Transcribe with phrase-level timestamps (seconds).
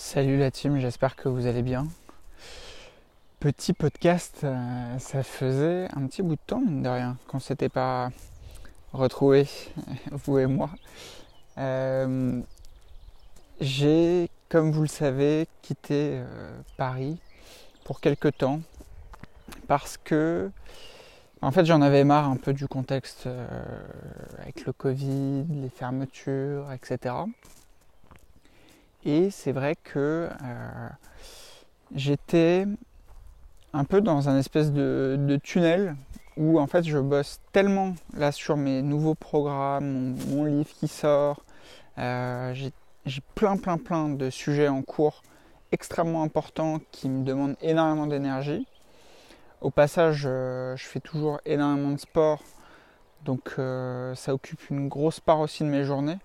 [0.00, 1.88] Salut la team, j'espère que vous allez bien.
[3.40, 7.68] Petit podcast, euh, ça faisait un petit bout de temps, mine de rien, qu'on s'était
[7.68, 8.10] pas
[8.92, 9.48] retrouvés,
[10.12, 10.70] vous et moi.
[11.58, 12.40] Euh,
[13.60, 17.18] j'ai, comme vous le savez, quitté euh, Paris
[17.82, 18.60] pour quelques temps
[19.66, 20.48] parce que,
[21.42, 23.28] en fait, j'en avais marre un peu du contexte
[24.38, 27.14] avec le Covid, les fermetures, etc.
[29.04, 30.88] Et c'est vrai que euh,
[31.94, 32.66] j'étais
[33.72, 35.94] un peu dans un espèce de, tunnel
[36.36, 41.44] où en fait je bosse tellement là sur mes nouveaux programmes, mon, livre qui sort.
[41.98, 45.22] Euh, j'ai plein plein plein de sujets en cours
[45.70, 48.66] extrêmement importants qui me demandent énormément d'énergie.
[49.60, 52.42] Au passage, euh, je fais toujours énormément de sport,
[53.24, 53.54] donc
[54.14, 56.18] ça occupe une grosse part aussi de mes journées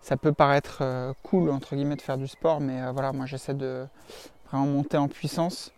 [0.00, 3.26] ça peut paraître euh, cool entre guillemets de faire du sport, mais euh, voilà, moi
[3.26, 3.86] j'essaie de
[4.50, 5.72] vraiment monter en puissance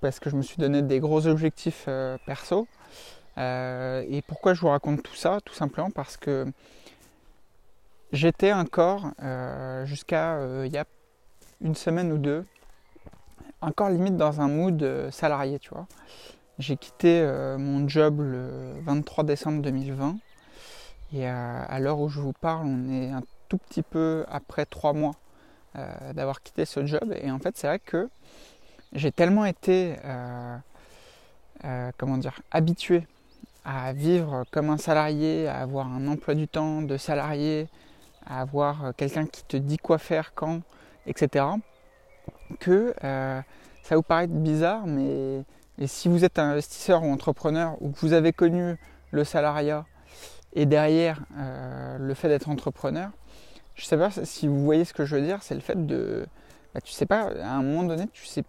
[0.00, 2.66] parce que je me suis donné des gros objectifs euh, perso.
[3.36, 5.38] et pourquoi je vous raconte tout ça?
[5.44, 6.46] Tout simplement parce que
[8.12, 9.12] j'étais encore
[9.84, 10.84] jusqu'à il y a
[11.60, 12.44] une semaine ou deux,
[13.60, 15.86] encore limite dans un mood salarié, tu vois.
[16.58, 17.22] J'ai quitté
[17.58, 20.16] mon job le 23 décembre 2020
[21.12, 24.92] et à, l'heure où je vous parle, on est un tout petit peu après trois
[24.92, 25.16] mois
[25.76, 27.14] euh, d'avoir quitté ce job.
[27.20, 28.08] Et en fait, c'est vrai que
[28.92, 30.56] j'ai tellement été, euh,
[31.64, 33.06] euh, comment dire, habitué
[33.64, 37.68] à vivre comme un salarié, à avoir un emploi du temps de salarié,
[38.26, 40.60] à avoir quelqu'un qui te dit quoi faire, quand,
[41.06, 41.44] etc.,
[42.58, 45.44] que ça vous paraît bizarre, mais
[45.86, 48.76] si vous êtes investisseur ou entrepreneur ou que vous avez connu
[49.10, 49.84] le salariat
[50.52, 53.10] et derrière, euh, le fait d'être entrepreneur,
[53.74, 55.86] je ne sais pas si vous voyez ce que je veux dire, c'est le fait
[55.86, 56.26] de.
[56.74, 58.44] Bah, tu sais pas, à un moment donné, tu sais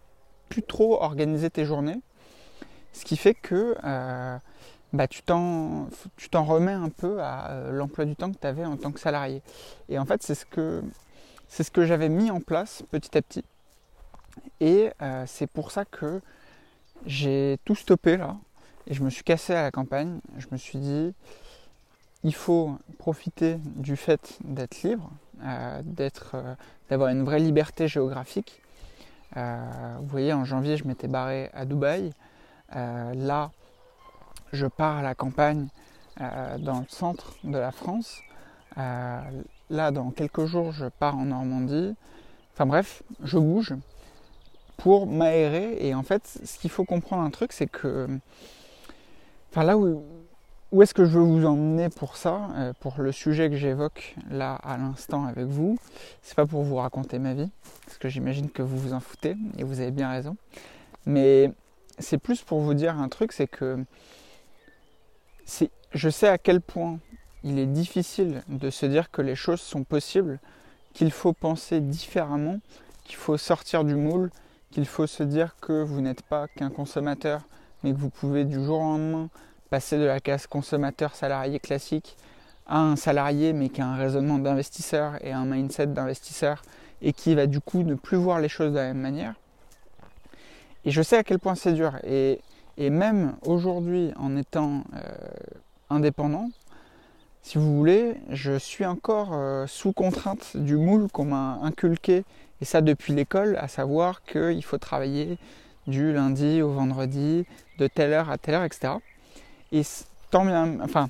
[0.50, 2.00] plus trop organiser tes journées.
[2.94, 4.38] Ce qui fait que euh,
[4.94, 5.88] bah, tu t'en
[6.34, 9.42] remets un peu à euh, l'emploi du temps que tu avais en tant que salarié.
[9.88, 10.84] Et en fait, c'est ce que,
[11.48, 13.45] ce que j'avais mis en place petit à petit.
[14.60, 14.92] Et
[15.26, 16.22] c'est pour ça que
[17.06, 18.38] j'ai tout stoppé là.
[18.88, 20.20] Et je me suis cassé à la campagne.
[20.38, 21.14] Je me suis dit,
[22.23, 25.09] il faut profiter du fait d'être libre,
[25.43, 25.82] euh,
[26.33, 26.55] euh,
[26.89, 28.61] d'avoir une vraie liberté géographique.
[29.37, 32.11] Euh, vous voyez, en janvier, je m'étais barré à Dubaï.
[32.73, 33.52] là,
[34.54, 35.67] je pars à la campagne
[36.20, 38.21] dans le centre de la France.
[38.76, 41.95] là, dans quelques jours, je pars en Normandie.
[42.54, 43.73] Enfin bref, je bouge
[44.77, 45.77] pour m'aérer.
[45.80, 48.08] Et en fait, ce qu'il faut comprendre un truc, c'est que,
[49.49, 50.04] enfin là où
[50.71, 54.15] où est-ce que je veux vous emmener pour ça, euh, pour le sujet que j'évoque
[54.30, 55.77] là à l'instant avec vous?
[56.21, 57.49] C'est pas pour vous raconter ma vie,
[57.86, 60.37] parce que j'imagine que vous vous en foutez et vous avez bien raison.
[61.05, 61.52] Mais
[61.99, 63.83] c'est plus pour vous dire un truc, c'est que
[65.93, 66.99] je sais à quel point
[67.43, 70.39] il est difficile de se dire que les choses sont possibles,
[70.93, 72.60] qu'il faut penser différemment,
[73.04, 74.31] qu'il faut sortir du moule,
[74.71, 77.42] qu'il faut se dire que vous n'êtes pas qu'un consommateur,
[77.83, 79.30] mais que vous pouvez du jour au lendemain
[79.71, 82.17] passer de la case consommateur salarié classique
[82.67, 86.61] à un salarié mais qui a un raisonnement d'investisseur et un mindset d'investisseur
[87.02, 89.36] et qui va du coup ne plus voir les choses de la même manière.
[90.83, 91.93] Et je sais à quel point c'est dur.
[92.04, 92.42] Et,
[92.77, 94.99] même aujourd'hui, en étant euh,
[95.89, 96.49] indépendant,
[97.43, 102.23] si vous voulez, je suis encore euh, sous contrainte du moule qu'on m'a inculqué,
[102.60, 105.37] et ça depuis l'école, à savoir qu'il faut travailler
[105.87, 107.45] du lundi au vendredi,
[107.77, 108.93] de telle heure à telle heure, etc.
[109.71, 109.83] Et
[110.32, 111.09] tant bien, enfin,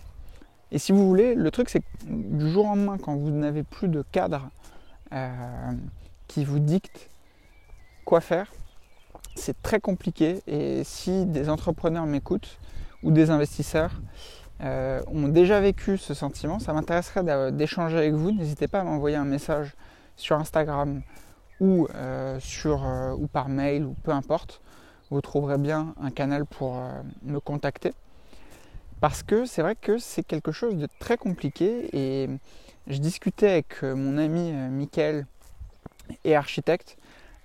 [0.72, 3.63] et si vous voulez, le truc c'est que du jour au lendemain, quand vous n'avez
[3.63, 4.49] plus de cadre
[5.13, 5.29] euh,
[6.27, 7.09] qui vous dicte
[8.05, 8.51] quoi faire,
[9.35, 10.41] c'est très compliqué.
[10.47, 12.57] Et si des entrepreneurs m'écoutent
[13.03, 14.00] ou des investisseurs
[14.61, 18.31] euh, ont déjà vécu ce sentiment, ça m'intéresserait d'échanger avec vous.
[18.31, 19.75] N'hésitez pas à m'envoyer un message
[20.16, 21.01] sur Instagram
[21.59, 22.86] ou, euh, sur,
[23.18, 24.62] ou par mail ou peu importe.
[25.09, 26.81] Vous trouverez bien un canal pour
[27.24, 27.94] me contacter.
[29.01, 32.30] Parce que c'est vrai que c'est quelque chose de très compliqué et
[32.86, 35.25] je discutais avec euh, mon ami euh, Michael
[36.24, 36.98] et architecte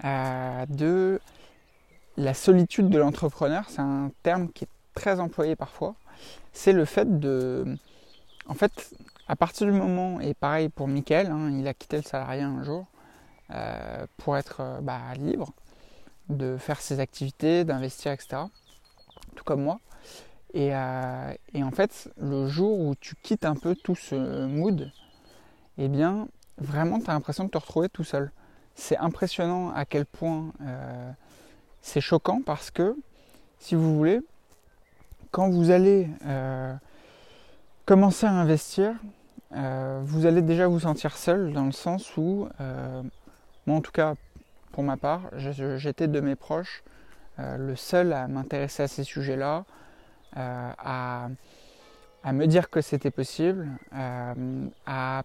[0.04, 1.18] euh, de
[2.18, 3.64] la solitude de l'entrepreneur.
[3.70, 5.94] C'est un terme qui est très employé parfois.
[6.52, 7.64] C'est le fait de...
[8.46, 8.94] En fait,
[9.26, 12.62] à partir du moment, et pareil pour Michael, hein, il a quitté le salarié un
[12.64, 12.86] jour
[14.18, 15.52] pour être bah, libre,
[16.28, 18.42] de faire ses activités, d'investir, etc.
[19.36, 19.80] Tout comme moi.
[20.56, 24.90] Euh, et, en fait, le jour où tu quittes un peu tout ce mood,
[25.76, 28.30] eh bien, vraiment, tu as l'impression de te retrouver tout seul.
[28.74, 30.52] c'est impressionnant à quel point
[31.80, 32.96] c'est choquant parce que,
[33.58, 34.20] si vous voulez,
[35.30, 36.08] quand vous allez
[37.86, 38.94] commencer à investir,
[39.52, 42.48] vous allez déjà vous sentir seul dans le sens où,
[43.66, 44.14] moi en tout cas
[44.72, 46.82] pour ma part, j'étais de mes proches
[47.38, 49.64] le seul à m'intéresser à ces sujets-là,
[50.36, 51.28] à,
[52.26, 55.22] à me dire que c'était possible, euh, à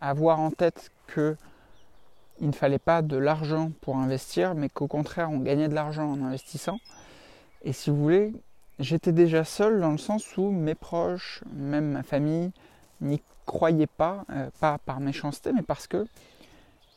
[0.00, 1.36] avoir en tête que
[2.40, 6.10] il ne fallait pas de l'argent pour investir, mais qu'au contraire on gagnait de l'argent
[6.10, 6.78] en investissant.
[7.62, 8.32] Et si vous voulez,
[8.80, 12.50] j'étais déjà seul dans le sens où mes proches, même ma famille,
[13.00, 16.08] n'y croyaient pas, euh, pas par méchanceté, mais parce que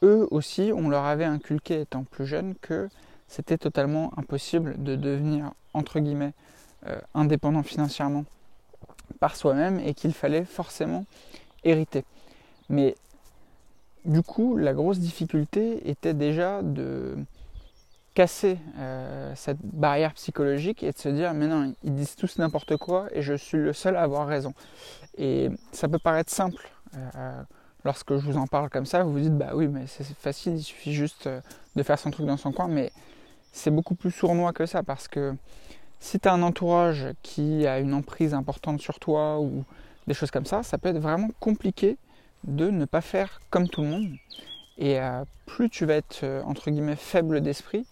[0.02, 2.90] eux aussi, on leur avait inculqué étant plus jeunes que
[3.28, 6.34] c'était totalement impossible de devenir entre guillemets
[6.88, 8.26] euh, indépendant financièrement
[9.20, 11.06] par soi-même et qu'il fallait forcément
[11.64, 12.04] hériter.
[12.70, 12.96] Mais
[14.06, 17.18] du coup, la grosse difficulté était déjà de
[18.14, 22.78] casser euh, cette barrière psychologique et de se dire mais non, ils disent tous n'importe
[22.78, 24.54] quoi et je suis le seul à avoir raison.
[25.18, 26.70] Et ça peut paraître simple.
[26.96, 27.42] Euh,
[27.84, 30.56] lorsque je vous en parle comme ça, vous vous dites bah oui mais c'est facile,
[30.56, 31.28] il suffit juste
[31.76, 32.92] de faire son truc dans son coin, mais
[33.52, 35.36] c'est beaucoup plus sournois que ça parce que
[36.00, 39.64] si tu as un entourage qui a une emprise importante sur toi ou
[40.08, 41.98] des choses comme ça, ça peut être vraiment compliqué
[42.44, 44.16] de ne pas faire comme tout le monde.
[44.78, 47.86] Et euh, plus tu vas être, euh, entre guillemets, faible d'esprit,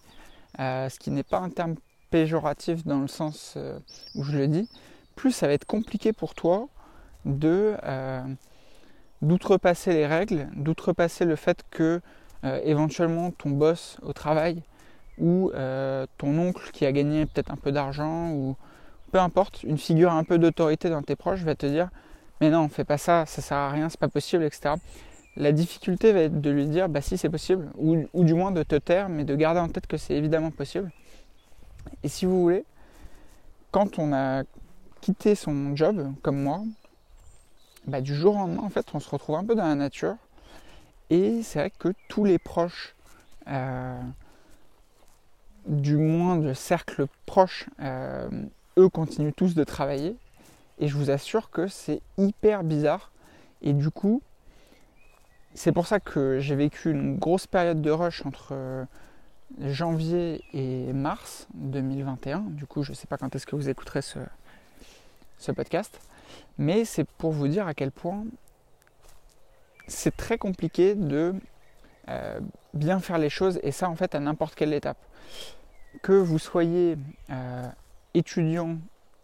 [0.60, 1.76] euh, ce qui n'est pas un terme
[2.10, 3.58] péjoratif dans le sens
[4.14, 4.70] où je le dis,
[5.16, 6.68] plus ça va être compliqué pour toi
[7.26, 7.76] de
[9.24, 12.02] d'outrepasser les règles, d'outrepasser le fait que
[12.44, 14.62] éventuellement ton boss au travail
[15.20, 18.56] ou euh, ton oncle qui a gagné peut-être un peu d'argent, ou
[19.12, 21.90] peu importe, une figure un peu d'autorité dans tes proches va te dire
[22.44, 24.76] mais non, fais pas ça, ça sert à rien, c'est pas possible, etc.
[25.38, 28.64] La difficulté va être de lui dire bah si c'est possible, ou, du moins de
[28.64, 30.92] te taire, mais de garder en tête que c'est évidemment possible.
[32.04, 32.66] Et si vous voulez,
[33.72, 34.44] quand on a
[35.00, 36.64] quitté son job, comme moi,
[37.88, 40.18] bah, du jour au lendemain, en fait, on se retrouve un peu dans la nature.
[41.10, 42.94] Et c'est vrai que tous les proches
[43.48, 44.02] euh,
[45.68, 48.30] du moins de cercles proches, euh,
[48.78, 50.16] eux continuent tous de travailler.
[50.80, 53.12] Et je vous assure que c'est hyper bizarre.
[53.62, 54.22] Et du coup,
[55.54, 58.84] c'est pour ça que j'ai vécu une grosse période de rush entre euh,
[59.60, 62.40] janvier et mars 2021.
[62.40, 64.20] Du coup, je ne sais pas quand est-ce que vous écouterez ce,
[65.38, 66.00] ce podcast.
[66.58, 68.26] Mais c'est pour vous dire à quel point
[69.88, 71.36] c'est très compliqué de
[72.10, 72.40] euh,
[72.74, 73.60] bien faire les choses.
[73.64, 74.98] Et ça, en fait, à n'importe quelle étape
[76.02, 76.98] que vous soyez
[77.30, 77.68] euh,
[78.14, 78.78] étudiant,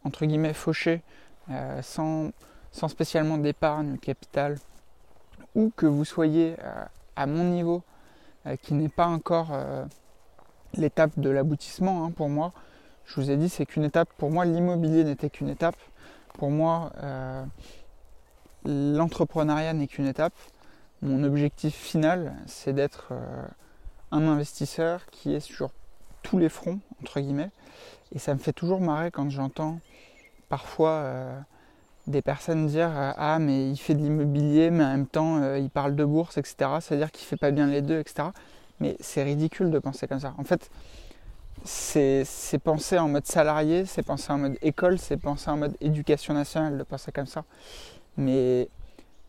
[0.04, 1.02] entre guillemets, fauché,
[1.50, 2.32] euh, sans,
[2.72, 4.58] sans, spécialement d'épargne capital,
[5.56, 6.56] ou que vous soyez
[7.16, 7.82] à mon niveau,
[8.62, 9.52] qui n'est pas encore
[10.76, 12.54] l'étape de l'aboutissement hein, pour moi,
[13.06, 15.76] je vous ai dit, c'est qu'une étape, pour moi, l'immobilier n'était qu'une étape,
[16.38, 16.92] pour moi,
[18.64, 20.34] l'entrepreneuriat n'est qu'une étape.
[21.02, 23.14] Mon objectif final, c'est d'être
[24.12, 25.72] un investisseur qui est sur
[26.24, 27.52] tous les fronts, entre guillemets.
[28.12, 29.80] Et ça me fait toujours marrer quand j'entends
[30.50, 31.40] parfois euh,
[32.08, 35.60] des personnes dire euh, Ah, mais il fait de l'immobilier, mais en même temps, euh,
[35.60, 36.72] il parle de bourse, etc.
[36.82, 38.30] C'est-à-dire qu'il fait pas bien les deux, etc.
[38.80, 40.34] Mais c'est ridicule de penser comme ça.
[40.38, 40.70] En fait,
[41.66, 42.26] c'est
[42.64, 46.78] penser en mode salarié, c'est penser en mode école, c'est penser en mode éducation nationale
[46.78, 47.44] de penser comme ça.
[48.18, 48.70] Mais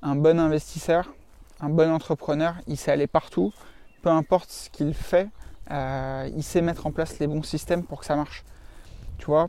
[0.03, 1.13] un bon investisseur,
[1.61, 3.53] un bon entrepreneur, il sait aller partout,
[4.03, 5.29] peu importe ce qu'il fait,
[5.71, 8.45] euh, il sait mettre en place les bons systèmes pour que ça marche.
[9.19, 9.49] Tu vois,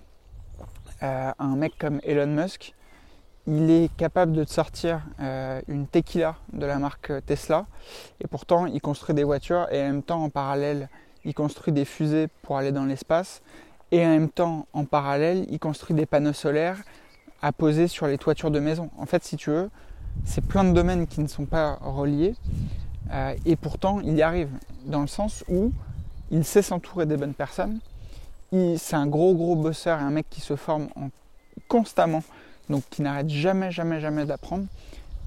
[1.04, 2.74] euh, un mec comme Elon Musk,
[3.48, 7.66] il est capable de te sortir euh, une tequila de la marque Tesla,
[8.20, 10.90] et pourtant il construit des voitures, et en même temps en parallèle,
[11.24, 13.42] il construit des fusées pour aller dans l'espace,
[13.92, 16.78] et en même temps en parallèle, il construit des panneaux solaires
[17.42, 18.90] à poser sur les toitures de maison.
[18.98, 19.70] En fait, si tu veux,
[20.26, 22.36] c'est plein de domaines qui ne sont pas reliés,
[23.46, 24.50] et pourtant il y arrive,
[24.86, 25.72] dans le sens où
[26.32, 27.80] il sait s'entourer des bonnes personnes.
[28.52, 30.90] C'est un gros gros bosseur et un mec qui se forme
[31.68, 32.24] constamment,
[32.70, 34.66] donc qui n'arrête jamais, jamais, jamais d'apprendre.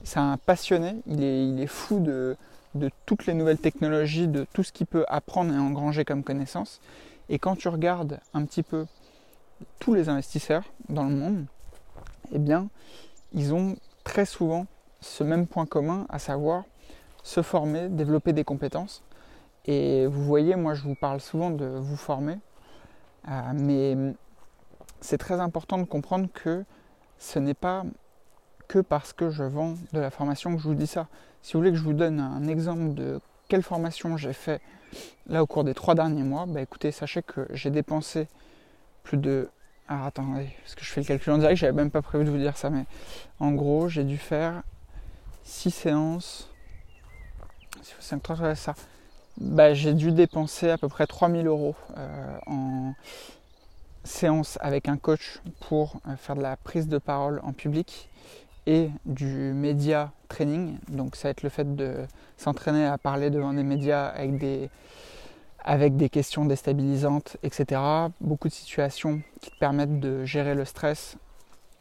[0.03, 2.37] C'est un passionné, il est, il est fou de,
[2.75, 6.81] de, toutes les nouvelles technologies, de tout ce qu'il peut apprendre et engranger comme connaissance.
[7.31, 8.87] Et quand tu regardes un petit peu
[9.79, 11.47] tous les investisseurs dans le monde,
[12.33, 12.69] eh bien,
[13.33, 14.67] ils ont très souvent
[15.05, 16.65] ce même point commun, à savoir
[17.23, 19.03] se former, développer des compétences.
[19.67, 22.39] Et vous voyez, moi je vous parle souvent de vous former,
[23.29, 23.97] euh, mais
[25.01, 26.65] c'est très important de comprendre que
[27.19, 27.85] ce n'est pas
[28.69, 31.09] que parce que je vends de la formation que je vous dis ça.
[31.43, 34.61] Si vous voulez que je vous donne un exemple de quelle formation j'ai fait
[35.27, 38.29] là au cours des trois derniers mois, bah écoutez, sachez que j'ai dépensé
[39.03, 39.51] plus de.
[39.87, 42.31] Alors attendez, parce que je fais le calcul en direct, j'avais même pas prévu de
[42.31, 42.85] vous dire ça, mais
[43.39, 44.63] en gros, j'ai dû faire
[45.45, 46.51] 6 séances.
[48.01, 48.75] 5, 3, ça.
[49.37, 52.95] Bah, j'ai dû dépenser à peu près 3000 euros euh, en
[54.05, 58.09] séance avec un coach pour euh, faire de la prise de parole en public
[58.67, 60.79] et du média training.
[60.89, 64.71] Donc ça va être le fait de s'entraîner à parler devant des médias avec des,
[65.65, 67.81] avec des questions déstabilisantes, etc.
[68.21, 71.17] Beaucoup de situations qui te permettent de gérer le stress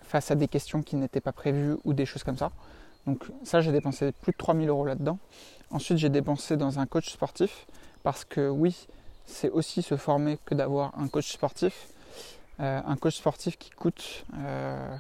[0.02, 2.52] face à des questions qui n'étaient pas prévues ou des choses comme ça.
[3.06, 5.20] Donc ça, j'ai dépensé plus de 3000 euros là-dedans.
[5.72, 7.66] Ensuite, j'ai dépensé dans un coach sportif
[8.04, 8.88] parce que oui,
[9.26, 11.88] c'est aussi se former que d'avoir un coach sportif.
[12.60, 14.96] Euh, un coach sportif qui coûte, euh,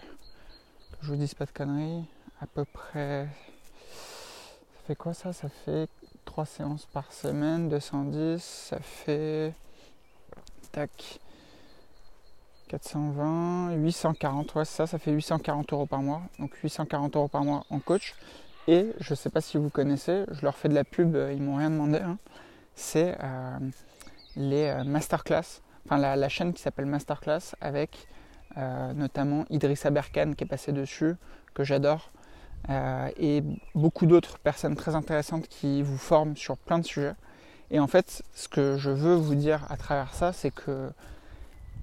[1.02, 2.04] je vous dis pas de conneries,
[2.42, 3.28] à peu près.
[4.74, 5.34] Ça fait quoi ça?
[5.34, 5.88] Ça fait
[6.26, 9.54] 3 séances par semaine, 210, ça fait.
[10.72, 11.20] Tac.
[12.74, 16.24] 420, 840, ouais, ça, ça fait 840 euros par mois.
[16.40, 18.16] Donc 840 euros par mois en coach.
[18.68, 21.42] Et je ne sais pas si vous connaissez, je leur fais de la pub, ils
[21.42, 22.00] m'ont rien demandé.
[22.00, 22.18] Hein.
[22.74, 23.60] C'est euh,
[24.36, 28.08] les euh, masterclass, enfin la, chaîne qui s'appelle Masterclass avec
[28.58, 31.16] euh, notamment Idrissa Berkane qui est passé dessus,
[31.54, 32.10] que j'adore,
[33.18, 33.44] et
[33.76, 37.14] beaucoup d'autres personnes très intéressantes qui vous forment sur plein de sujets.
[37.70, 40.90] Et en fait, ce que je veux vous dire à travers ça, c'est que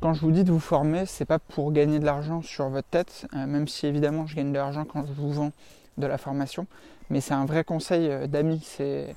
[0.01, 2.89] quand je vous dis de vous former, c'est pas pour gagner de l'argent sur votre
[2.89, 5.53] tête, euh, même si évidemment je gagne de l'argent quand je vous vends
[5.99, 6.67] de la formation,
[7.11, 9.15] mais c'est un vrai conseil euh, d'amis, c'est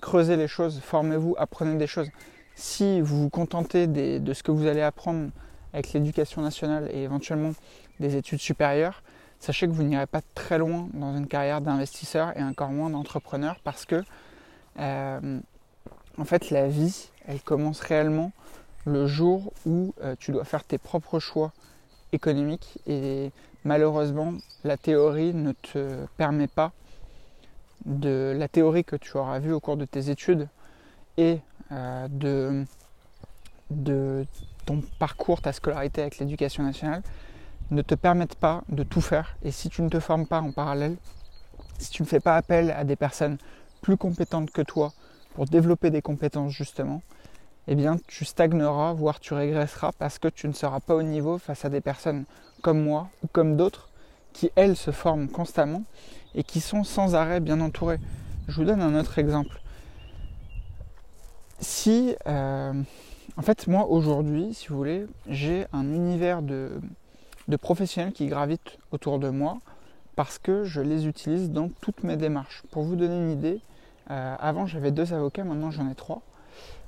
[0.00, 2.08] creuser les choses, formez-vous, apprenez des choses.
[2.54, 5.30] Si vous vous contentez de ce que vous allez apprendre
[5.72, 7.52] avec l'éducation nationale et éventuellement
[8.00, 9.02] des études supérieures,
[9.40, 13.56] sachez que vous n'irez pas très loin dans une carrière d'investisseur et encore moins d'entrepreneur
[13.62, 14.02] parce que
[14.78, 15.40] euh,
[16.18, 18.32] en fait la vie elle commence réellement
[18.86, 21.52] le jour où euh, tu dois faire tes propres choix
[22.12, 23.32] économiques et
[23.64, 24.32] malheureusement
[24.64, 26.72] la théorie ne te permet pas
[27.84, 30.48] de la théorie que tu auras vue au cours de tes études
[31.16, 31.40] et
[31.72, 32.64] euh, de,
[33.70, 34.24] de
[34.64, 37.02] ton parcours, ta scolarité avec l'éducation nationale
[37.72, 39.36] ne te permettent pas de tout faire.
[39.42, 40.96] Et si tu ne te formes pas en parallèle,
[41.78, 43.38] si tu ne fais pas appel à des personnes
[43.82, 44.92] plus compétentes que toi
[45.34, 47.02] pour développer des compétences justement,
[47.68, 51.38] eh bien tu stagneras, voire tu régresseras parce que tu ne seras pas au niveau
[51.38, 52.24] face à des personnes
[52.62, 53.90] comme moi ou comme d'autres
[54.32, 55.84] qui, elles, se forment constamment
[56.34, 57.98] et qui sont sans arrêt bien entourées.
[58.48, 59.60] Je vous donne un autre exemple.
[61.58, 62.74] Si, euh,
[63.36, 66.80] en fait, moi aujourd'hui, si vous voulez, j'ai un univers de,
[67.60, 69.58] professionnels qui gravitent autour de moi
[70.16, 72.62] parce que je les utilise dans toutes mes démarches.
[72.70, 73.60] Pour vous donner une idée,
[74.10, 76.22] euh, avant j'avais deux avocats, maintenant j'en ai trois.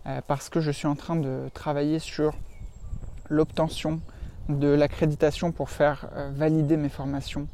[0.09, 2.35] Euh, parce que je suis en train de travailler sur
[3.29, 4.00] l'obtention
[4.49, 7.47] de l'accréditation pour faire euh, valider mes formations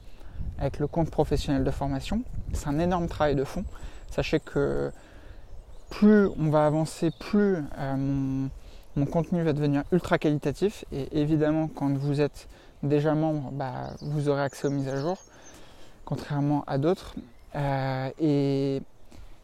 [0.59, 2.23] avec le compte professionnel de formation.
[2.53, 3.65] C'est un énorme travail de fond.
[4.11, 4.93] Sachez que
[5.91, 8.47] plus on va avancer, plus euh,
[8.95, 10.85] mon, contenu va devenir ultra qualitatif.
[10.93, 12.49] Et évidemment, quand vous êtes
[12.85, 15.19] déjà membre, bah, vous aurez accès aux mises à jour,
[16.05, 17.17] contrairement à d'autres.
[18.21, 18.81] et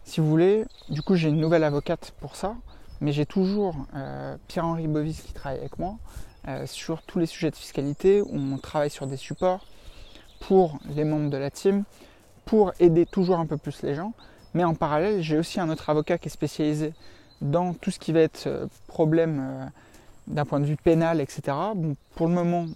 [0.04, 2.54] si vous voulez, du coup, j'ai une nouvelle avocate pour ça
[3.00, 5.96] mais j'ai toujours euh, Pierre-Henri Bovis qui travaille avec moi
[6.48, 9.64] euh, sur tous les sujets de fiscalité où on travaille sur des supports
[10.40, 11.84] pour les membres de la team,
[12.44, 14.12] pour aider toujours un peu plus les gens.
[14.54, 16.92] Mais en parallèle, j'ai aussi un autre avocat qui est spécialisé
[17.40, 19.70] dans tout ce qui va être euh, problème
[20.26, 21.42] d'un point de vue pénal, etc.
[21.74, 22.66] Bon, pour le moment,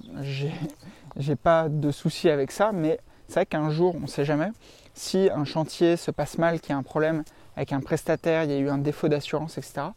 [1.16, 4.50] j'ai pas de soucis avec ça, mais c'est vrai qu'un jour, on ne sait jamais,
[4.94, 7.24] si un chantier se passe mal, qu'il y a un problème
[7.56, 9.88] avec un prestataire, il y a eu un défaut d'assurance, etc.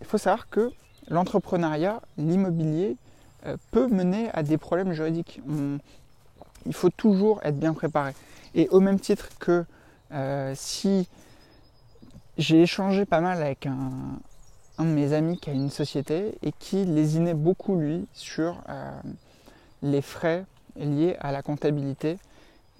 [0.00, 0.70] Il faut savoir que
[1.08, 2.96] l'entrepreneuriat, l'immobilier,
[3.46, 5.40] euh, peut mener à des problèmes juridiques.
[6.66, 8.12] il faut toujours être bien préparé.
[8.54, 9.64] Et au même titre que
[10.12, 11.08] euh, si
[12.36, 13.90] j'ai échangé pas mal avec un,
[14.78, 18.90] de mes amis qui a une société et qui lésinait beaucoup lui sur euh,
[19.82, 20.44] les frais
[20.76, 22.18] liés à la comptabilité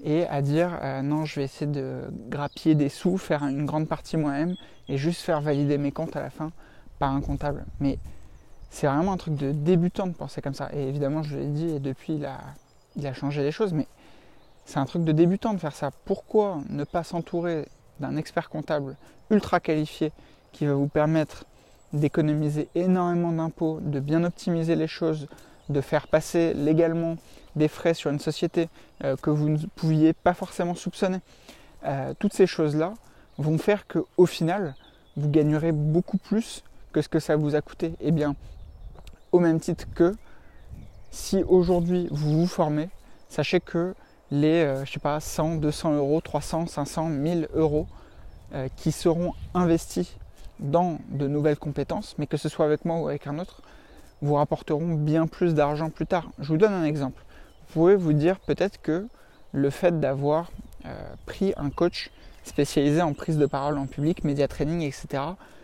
[0.03, 3.89] et à dire euh, non, je vais essayer de grappiller des sous, faire une grande
[3.89, 4.55] partie moi-même
[4.89, 6.53] et juste faire valider mes comptes à la fin
[6.99, 7.65] par un comptable.
[7.81, 7.99] Mais
[8.71, 10.69] c'est vraiment un truc de débutant de penser comme ça.
[10.73, 12.39] Et évidemment, je l'ai dit, et depuis, il a,
[12.97, 13.87] il a changé les choses, mais
[14.65, 15.91] c'est un truc de débutant de faire ça.
[16.05, 17.67] Pourquoi ne pas s'entourer
[18.01, 18.97] d'un expert comptable
[19.31, 20.13] ultra qualifié
[20.53, 21.45] qui va vous permettre
[21.93, 25.27] d'économiser énormément d'impôts, de bien optimiser les choses,
[25.69, 27.17] de faire passer légalement
[27.57, 28.69] des frais sur une société
[29.05, 31.21] euh, que vous ne pouviez pas forcément soupçonner.
[31.85, 32.95] Euh, toutes ces choses-là
[33.39, 34.75] vont faire qu'au final,
[35.17, 36.63] vous gagnerez beaucoup plus
[36.93, 37.95] que ce que ça vous a coûté.
[38.01, 38.35] Eh bien,
[39.33, 40.15] au même titre que
[41.11, 42.89] si aujourd'hui vous vous formez,
[43.29, 43.95] sachez que
[44.31, 47.87] les, euh, je sais pas, 100, 200 euros, 300, 500, 1000 euros
[48.77, 50.17] qui seront investis
[50.59, 53.61] dans de nouvelles compétences, mais que ce soit avec moi ou avec un autre,
[54.23, 56.31] vous rapporteront bien plus d'argent plus tard.
[56.39, 57.23] Je vous donne un exemple.
[57.73, 59.07] Pouvez vous dire peut-être que
[59.53, 60.51] le fait d'avoir
[60.87, 62.11] euh, pris un coach
[62.45, 65.23] spécialisé en prise de parole en public, média training, etc.,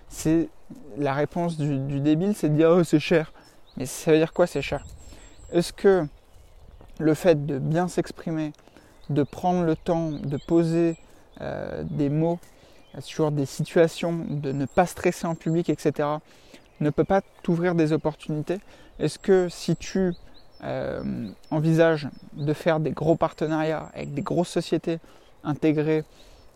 [0.08, 0.48] c'est
[0.98, 3.32] la réponse du, débile, c'est de dire oh c'est cher.
[3.76, 4.84] Mais ça veut dire quoi c'est cher?
[5.52, 6.06] Est-ce que
[6.98, 8.52] le fait de bien s'exprimer,
[9.10, 10.96] de prendre le temps de poser
[11.40, 12.38] euh, des mots
[13.00, 16.08] sur des situations, de ne pas stresser en public, etc.,
[16.80, 18.60] ne peut pas t'ouvrir des opportunités?
[18.98, 20.14] Est-ce que si tu
[20.64, 24.98] euh, envisages de faire des gros partenariats avec des grosses sociétés,
[25.44, 26.04] intégrer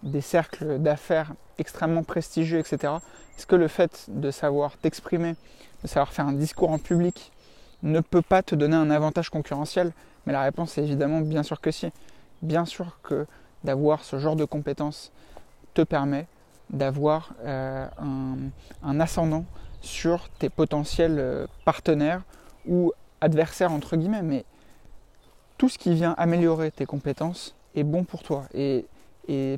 [0.03, 2.95] des cercles d'affaires extrêmement prestigieux, etc.,
[3.37, 5.37] est-ce que le fait de savoir t'exprimer,
[5.83, 7.31] de savoir faire un discours en public,
[7.85, 9.93] ne peut pas te donner un avantage concurrentiel?
[10.27, 11.89] Mais la réponse est évidemment bien sûr que si.
[12.43, 13.27] Bien sûr que
[13.63, 15.13] d'avoir ce genre de compétences
[15.75, 16.27] te permet
[16.71, 17.87] d'avoir euh,
[18.83, 19.45] un, ascendant
[19.81, 22.23] sur tes potentiels euh, partenaires
[22.67, 24.45] ou adversaires entre guillemets, mais
[25.59, 28.45] tout ce qui vient améliorer tes compétences est bon pour toi.
[28.55, 28.87] Et,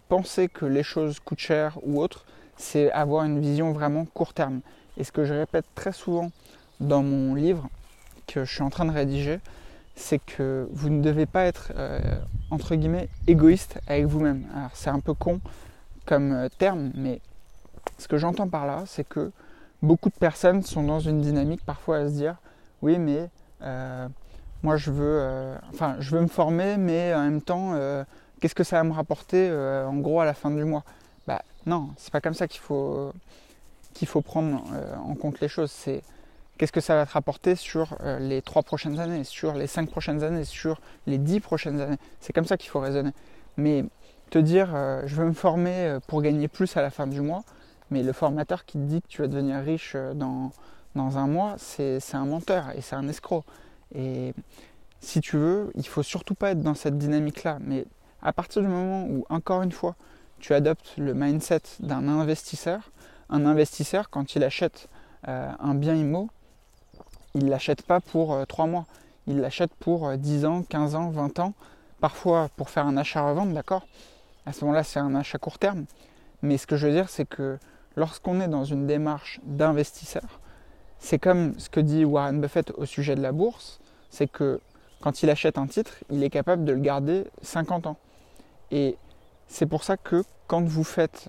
[0.09, 2.25] penser que les choses coûtent cher ou autre,
[2.57, 4.63] c'est avoir une vision vraiment court terme.
[4.97, 6.33] Et ce que je répète très souvent
[6.81, 7.69] dans mon livre
[8.27, 9.39] que je suis en train de rédiger,
[9.95, 12.01] c'est que vous ne devez pas être euh,
[12.51, 14.45] entre guillemets égoïste avec vous-même.
[14.57, 15.41] Alors c'est un peu con
[16.05, 17.21] comme euh, terme, mais
[17.99, 19.31] ce que j'entends par là, c'est que
[19.83, 22.37] beaucoup de personnes sont dans une dynamique parfois à se dire
[22.83, 23.31] oui mais
[24.63, 27.75] moi je veux euh, enfin je veux me former mais en même temps
[28.41, 30.85] qu'est-ce que ça va me rapporter en gros à la fin du mois?
[31.27, 33.13] Bah non c'est pas comme ça qu'il faut
[33.95, 34.63] qu'il faut prendre
[35.05, 35.71] en compte les choses.
[35.71, 36.03] C'est
[36.57, 40.23] qu'est-ce que ça va te rapporter sur les trois prochaines années sur les cinq prochaines
[40.23, 41.99] années sur les dix prochaines années?
[42.21, 43.13] C'est comme ça qu'il faut raisonner.
[43.57, 43.85] Mais
[44.31, 44.69] te dire
[45.07, 47.45] je veux me former pour gagner plus à la fin du mois
[47.91, 50.53] mais le formateur qui te dit que tu vas devenir riche euh, dans,
[50.95, 53.45] dans un mois, c'est un menteur et c'est un escroc.
[53.95, 54.35] Et
[55.01, 57.59] si tu veux, il faut surtout pas être dans cette dynamique-là.
[57.61, 57.87] Mais
[58.23, 59.97] à partir du moment où, encore une fois,
[60.39, 62.91] tu adoptes le mindset d'un investisseur,
[63.29, 64.89] un investisseur, quand il achète
[65.29, 66.29] euh, un bien immo,
[67.35, 68.87] il ne l'achète pas pour euh, trois 3 mois.
[69.27, 71.55] Il l'achète pour 10 ans, 15 ans, 20 ans,
[72.01, 73.87] parfois pour faire un achat-revente, d'accord?
[74.47, 75.85] À ce moment-là, c'est un achat court terme.
[76.43, 77.59] Mais ce que je veux dire, c'est que
[77.97, 80.41] lorsqu'on est dans une démarche d'investisseur,
[81.01, 84.61] c'est comme ce que dit Warren Buffett au sujet de la bourse, c'est que
[85.01, 87.97] quand il achète un titre, il est capable de le garder 50 ans.
[88.71, 88.97] Et
[89.49, 91.29] c'est pour ça que quand vous faites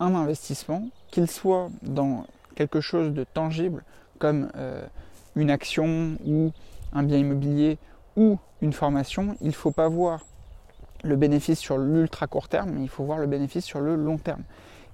[0.00, 2.26] un investissement, qu'il soit dans
[2.56, 3.84] quelque chose de tangible,
[4.18, 4.84] comme euh,
[5.36, 6.52] une action ou
[6.92, 7.78] un bien immobilier
[8.16, 10.24] ou une formation, il ne faut pas voir
[11.02, 14.18] le bénéfice sur l'ultra court terme, mais il faut voir le bénéfice sur le long
[14.18, 14.42] terme.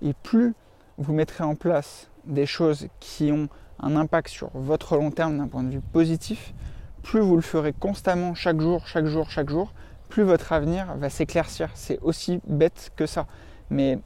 [0.02, 0.54] Et plus
[0.98, 3.48] vous mettrez en place des choses qui ont
[3.80, 6.54] un impact sur votre long terme d'un point de vue positif,
[7.02, 9.72] plus vous le ferez constamment chaque jour, chaque jour, chaque jour,
[10.08, 11.68] plus votre avenir va s'éclaircir.
[11.74, 13.26] C'est aussi bête que ça.
[13.70, 13.98] Mais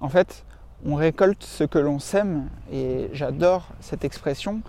[0.00, 0.44] en fait,
[0.84, 4.62] on récolte ce que l'on sème et j'adore cette expression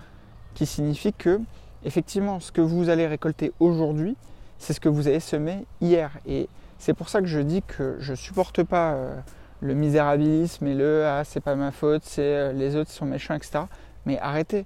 [0.54, 1.40] qui signifie que
[1.84, 4.16] effectivement ce que vous allez récolter aujourd'hui,
[4.58, 6.10] c'est ce que vous avez semé hier.
[6.26, 9.16] Et c'est pour ça que je dis que je supporte pas euh,
[9.60, 13.34] le misérabilisme et le ah c'est pas ma faute, c'est euh, les autres sont méchants,
[13.34, 13.60] etc.
[14.06, 14.64] Mais arrêtez.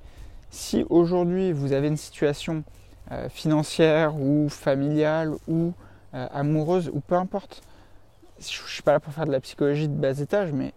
[0.50, 2.64] Si aujourd'hui vous avez une situation
[3.12, 5.72] euh, financière ou familiale ou
[6.14, 7.62] euh, amoureuse ou peu importe,
[8.38, 10.72] je ne suis pas là pour faire de la psychologie de bas étage, mais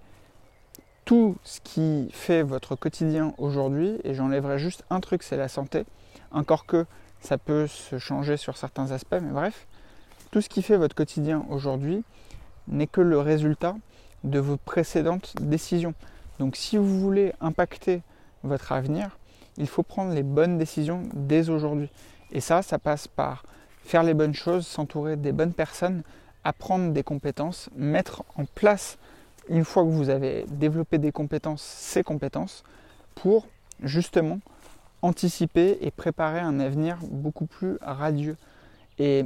[1.05, 5.85] tout ce qui fait votre quotidien aujourd'hui, et j'enlèverai juste un truc, c'est la santé,
[6.31, 6.85] encore que
[7.19, 9.67] ça peut se changer sur certains aspects, mais bref,
[10.31, 12.03] tout ce qui fait votre quotidien aujourd'hui
[12.67, 13.75] n'est que le résultat
[14.23, 15.95] de vos précédentes décisions.
[16.37, 18.01] Donc si vous voulez impacter
[18.43, 19.17] votre avenir,
[19.57, 21.89] il faut prendre les bonnes décisions dès aujourd'hui.
[22.31, 23.43] Et ça, ça passe par
[23.83, 26.03] faire les bonnes choses, s'entourer des bonnes personnes,
[26.43, 28.97] apprendre des compétences, mettre en place,
[29.49, 32.63] une fois que vous avez développé des compétences, ces compétences,
[33.15, 33.47] pour
[33.83, 34.39] justement
[35.01, 38.37] anticiper et préparer un avenir beaucoup plus radieux.
[38.97, 39.25] Et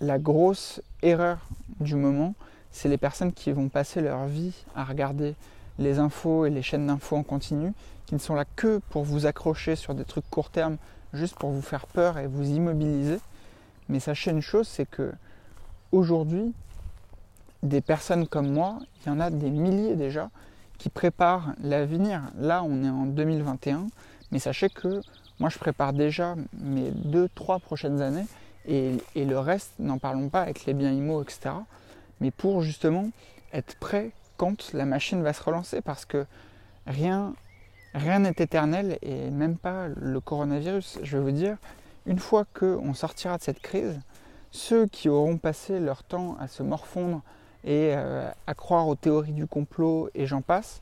[0.00, 1.38] la grosse erreur
[1.80, 2.34] du moment,
[2.70, 5.34] c'est les personnes qui vont passer leur vie à regarder
[5.80, 7.72] les infos et les chaînes d'infos en continu,
[8.06, 10.76] qui ne sont là que pour vous accrocher sur des trucs court terme,
[11.12, 13.18] juste pour vous faire peur et vous immobiliser.
[13.88, 15.12] Mais sachez une chose, c'est que
[15.90, 16.52] aujourd'hui,
[17.62, 20.30] des personnes comme moi, il y en a des milliers déjà,
[20.78, 22.22] qui prépare l'avenir.
[22.38, 23.86] Là, on est en 2021,
[24.30, 25.00] mais sachez que
[25.40, 28.26] moi, je prépare déjà mes deux, trois prochaines années,
[28.66, 31.54] et, le reste, n'en parlons pas avec les biens IMO, etc.
[32.20, 33.10] Mais pour justement
[33.52, 34.12] être prêt
[34.72, 36.26] la machine va se relancer, parce que
[36.86, 37.34] rien
[37.94, 41.00] rien n'est éternel, et même pas le coronavirus.
[41.02, 41.56] Je vais vous dire,
[42.06, 44.00] une fois qu'on sortira de cette crise,
[44.50, 47.22] ceux qui auront passé leur temps à se morfondre
[47.64, 50.80] et euh, à croire aux théories du complot et j'en passe,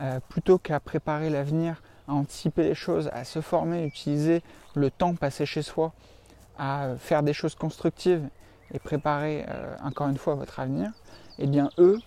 [0.00, 4.42] euh, plutôt qu'à préparer l'avenir, à anticiper les choses, à se former, utiliser
[4.74, 5.92] le temps passé chez soi,
[6.58, 8.28] à faire des choses constructives
[8.72, 10.90] et préparer euh, encore une fois votre avenir,
[11.38, 11.98] eh bien eux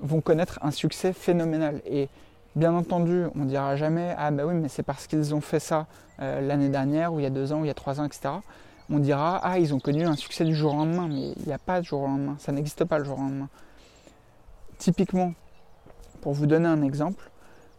[0.00, 1.80] vont connaître un succès phénoménal.
[1.86, 2.08] Et
[2.56, 5.60] bien entendu, on ne dira jamais ah ben oui mais c'est parce qu'ils ont fait
[5.60, 5.86] ça
[6.18, 8.34] l'année dernière ou il y a deux ans ou il y a trois ans, etc
[8.90, 11.52] on dira Ah, ils ont connu un succès du jour au lendemain, mais il n'y
[11.52, 13.48] a pas de jour au lendemain, ça n'existe pas le jour au lendemain.
[14.78, 15.32] Typiquement,
[16.20, 17.30] pour vous donner un exemple,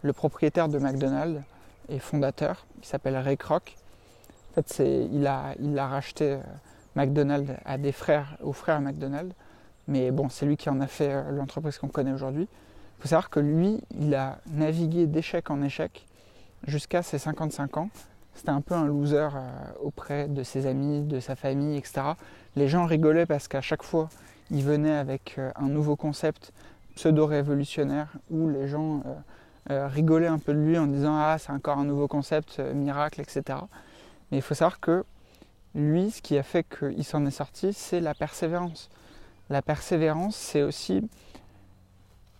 [0.01, 1.41] le propriétaire de McDonald's
[1.89, 3.75] et fondateur, qui s'appelle Ray Kroc,
[4.51, 6.39] en fait, il, a, il a racheté euh,
[6.95, 9.33] McDonald's à des frères, aux frères McDonald's,
[9.87, 12.47] mais bon, c'est lui qui en a fait euh, l'entreprise qu'on connaît aujourd'hui.
[12.97, 16.05] Il faut savoir que lui, il a navigué d'échec en échec
[16.67, 17.89] jusqu'à ses 55 ans
[18.37, 19.49] c'était un peu un loser euh,
[19.81, 22.01] auprès de ses amis, de sa famille, etc.
[22.57, 24.09] Les gens rigolaient parce qu'à chaque fois,
[24.51, 26.51] il venait avec euh, un nouveau concept
[26.95, 29.03] pseudo-révolutionnaire où les gens
[29.69, 33.59] rigolaient un peu de lui en disant Ah, c'est encore un nouveau concept, miracle, etc.
[34.31, 35.03] Mais il faut savoir que
[35.73, 38.89] lui, ce qui a fait qu'il s'en est sorti, c'est la persévérance.
[39.49, 41.07] La persévérance, c'est aussi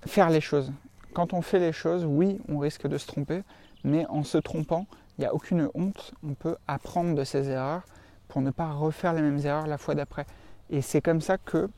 [0.06, 0.72] faire les choses.
[1.14, 3.44] Quand on fait les choses, oui, on risque de se tromper,
[3.84, 4.88] mais en se trompant,
[5.18, 7.84] il n'y a aucune honte, on peut apprendre de ses erreurs
[8.28, 10.26] pour ne pas refaire les mêmes erreurs la fois d'après.
[10.70, 11.70] Et c'est comme ça que,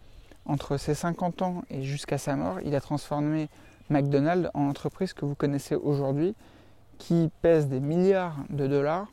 [0.46, 3.50] entre ses 50 ans et jusqu'à sa mort, il a transformé
[3.90, 6.36] McDonald's en entreprise que vous connaissez aujourd'hui,
[6.98, 9.08] qui pèse des milliards de dollars,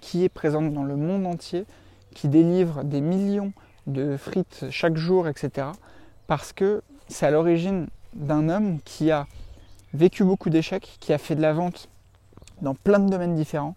[0.00, 1.66] qui est présente dans le monde entier,
[2.14, 3.52] qui délivre des millions
[3.86, 5.68] de frites chaque jour, etc.
[6.26, 9.26] Parce que c'est à l'origine d'un homme qui a
[9.94, 11.88] vécu beaucoup d'échecs, qui a fait de la vente
[12.62, 13.76] dans plein de domaines différents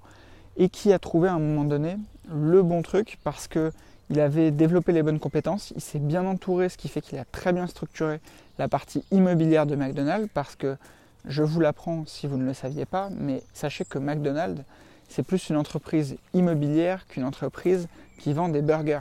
[0.57, 1.97] et qui a trouvé à un moment donné
[2.33, 3.71] le bon truc parce que
[4.11, 7.25] il avait développé les bonnes compétences, il s'est bien entouré, ce qui fait qu'il a
[7.25, 8.19] très bien structuré
[8.57, 10.77] la partie immobilière de McDonald's parce que
[11.25, 14.63] je vous l'apprends si vous ne le saviez pas, mais sachez que McDonald's
[15.09, 17.87] c'est plus une entreprise immobilière qu'une entreprise
[18.19, 18.99] qui vend des burgers.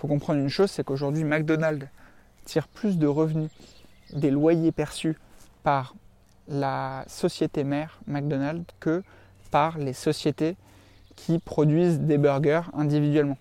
[0.00, 1.86] Faut comprendre une chose, c'est qu'aujourd'hui McDonald's
[2.46, 3.50] tire plus de revenus
[4.14, 5.18] des loyers perçus
[5.62, 5.94] par
[6.48, 9.02] la société mère McDonald's que
[9.50, 10.56] par les sociétés
[11.16, 13.36] qui produisent des burgers individuellement.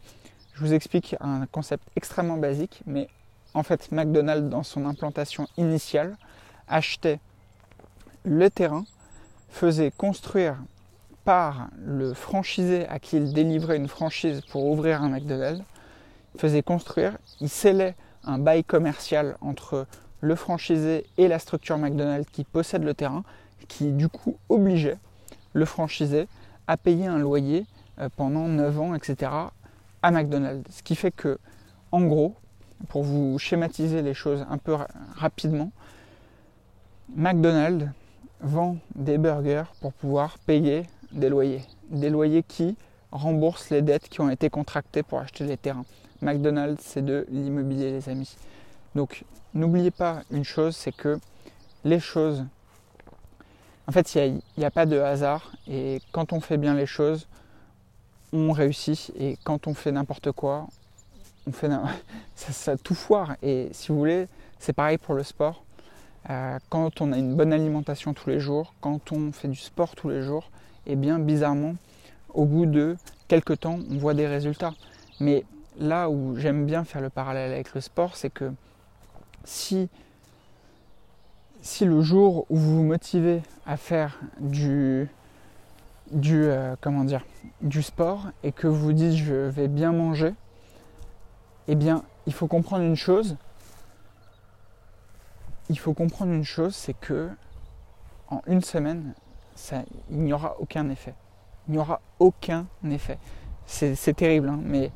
[0.53, 3.07] Je vous explique un concept extrêmement basique, mais
[3.53, 6.17] en fait McDonald's dans son implantation initiale
[6.67, 7.21] achetait
[8.25, 8.83] le terrain,
[9.47, 10.57] faisait construire
[11.23, 15.63] par le franchisé à qui il délivrait une franchise pour ouvrir un McDonald's,
[16.37, 19.87] faisait construire, il scellait un bail commercial entre
[20.21, 23.23] le franchisé et la structure McDonald's qui possède le terrain,
[23.67, 24.97] qui du coup obligeait
[25.53, 26.27] le franchisé
[26.67, 27.65] à payer un loyer
[27.99, 29.31] euh, pendant 9 ans, etc.
[30.01, 30.69] à McDonald's.
[30.77, 31.39] Ce qui fait que,
[31.91, 32.35] en gros,
[32.87, 34.77] pour vous schématiser les choses un peu
[35.15, 35.71] rapidement,
[37.15, 37.87] McDonald's
[38.41, 41.63] vend des burgers pour pouvoir payer des loyers.
[41.89, 42.77] Des loyers qui
[43.11, 45.85] remboursent les dettes qui ont été contractées pour acheter les terrains.
[46.21, 48.35] McDonald's, c'est de l'immobilier, les amis.
[48.95, 51.19] Donc n'oubliez pas une chose, c'est que
[51.83, 52.45] les choses,
[53.87, 55.51] en fait, il n'y a, pas de hasard.
[55.67, 57.27] Et quand on fait bien les choses,
[58.33, 59.11] on réussit.
[59.17, 60.67] Et quand on fait n'importe quoi,
[61.47, 61.69] on fait
[62.35, 63.35] ça, tout foire.
[63.41, 64.27] Et si vous voulez,
[64.59, 65.63] c'est pareil pour le sport.
[66.29, 69.95] Euh, quand on a une bonne alimentation tous les jours, quand on fait du sport
[69.95, 70.51] tous les jours,
[70.85, 71.75] et eh bien bizarrement,
[72.33, 74.73] au bout de quelques temps, on voit des résultats.
[75.19, 75.45] Mais
[75.77, 78.51] là où j'aime bien faire le parallèle avec le sport, c'est que
[79.43, 79.89] si,
[81.81, 85.09] le jour où vous vous motivez à faire du,
[86.11, 87.25] du, euh, comment dire,
[87.61, 90.33] du sport et que vous dites je vais bien manger,
[91.67, 93.37] eh bien, il faut comprendre une chose.
[95.69, 97.29] Il faut comprendre une chose, c'est que
[98.29, 99.13] en une semaine,
[100.09, 101.13] il n'y aura aucun effet.
[101.67, 103.19] Il n'y aura aucun effet.
[103.65, 104.91] C'est terrible, hein, mais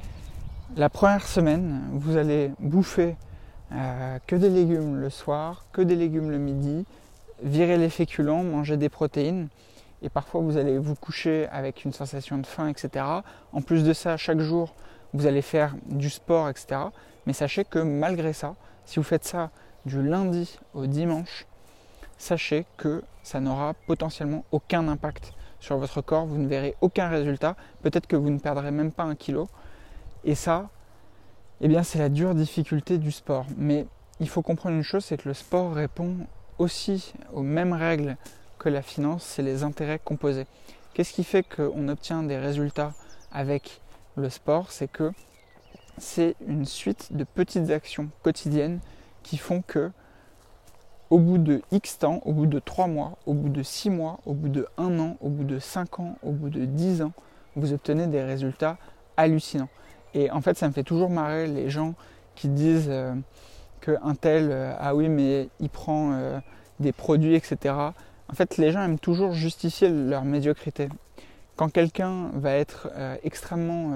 [0.75, 3.15] la première semaine, vous allez bouffer
[3.71, 6.85] euh, que des légumes le soir, que des légumes le midi,
[7.43, 9.49] virer les féculents, manger des protéines.
[10.01, 13.05] Et parfois vous allez vous coucher avec une sensation de faim, etc.
[13.51, 14.73] En plus de ça, chaque jour,
[15.13, 16.81] vous allez faire du sport, etc.
[17.25, 18.55] Mais sachez que malgré ça,
[18.85, 19.51] si vous faites ça
[19.85, 21.45] du lundi au dimanche,
[22.17, 27.55] sachez que ça n'aura potentiellement aucun impact sur votre corps, vous ne verrez aucun résultat,
[27.83, 29.47] peut-être que vous ne perdrez même pas un kilo.
[30.25, 30.69] Et ça,
[31.61, 33.45] eh bien c'est la dure difficulté du sport.
[33.57, 33.85] Mais
[34.19, 36.15] il faut comprendre une chose, c'est que le sport répond
[36.59, 38.17] aussi aux mêmes règles
[38.59, 40.47] que la finance, c'est les intérêts composés.
[40.93, 42.93] Qu'est-ce qui fait qu'on obtient des résultats
[43.31, 43.81] avec
[44.15, 44.71] le sport?
[44.71, 45.11] C'est que
[45.97, 48.79] c'est une suite de petites actions quotidiennes
[49.23, 49.91] qui font que
[51.09, 54.19] au bout de X temps, au bout de 3 mois, au bout de 6 mois,
[54.25, 57.11] au bout de 1 an, au bout de 5 ans, au bout de 10 ans,
[57.55, 58.77] vous obtenez des résultats
[59.17, 59.69] hallucinants.
[60.13, 61.95] Et en fait, ça me fait toujours marrer les gens
[62.35, 63.13] qui disent euh,
[63.81, 66.39] qu'un tel, euh, ah oui, mais il prend euh,
[66.79, 67.75] des produits, etc.
[68.29, 70.89] En fait, les gens aiment toujours justifier leur médiocrité.
[71.55, 72.89] Quand quelqu'un va être
[73.21, 73.91] extrêmement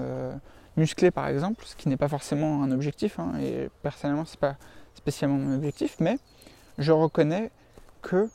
[0.76, 4.58] musclé, par exemple, ce qui n'est pas forcément un objectif, hein, et personnellement, c'est pas
[4.94, 6.20] spécialement mon objectif, mais
[6.78, 7.50] je reconnais
[8.04, 8.30] que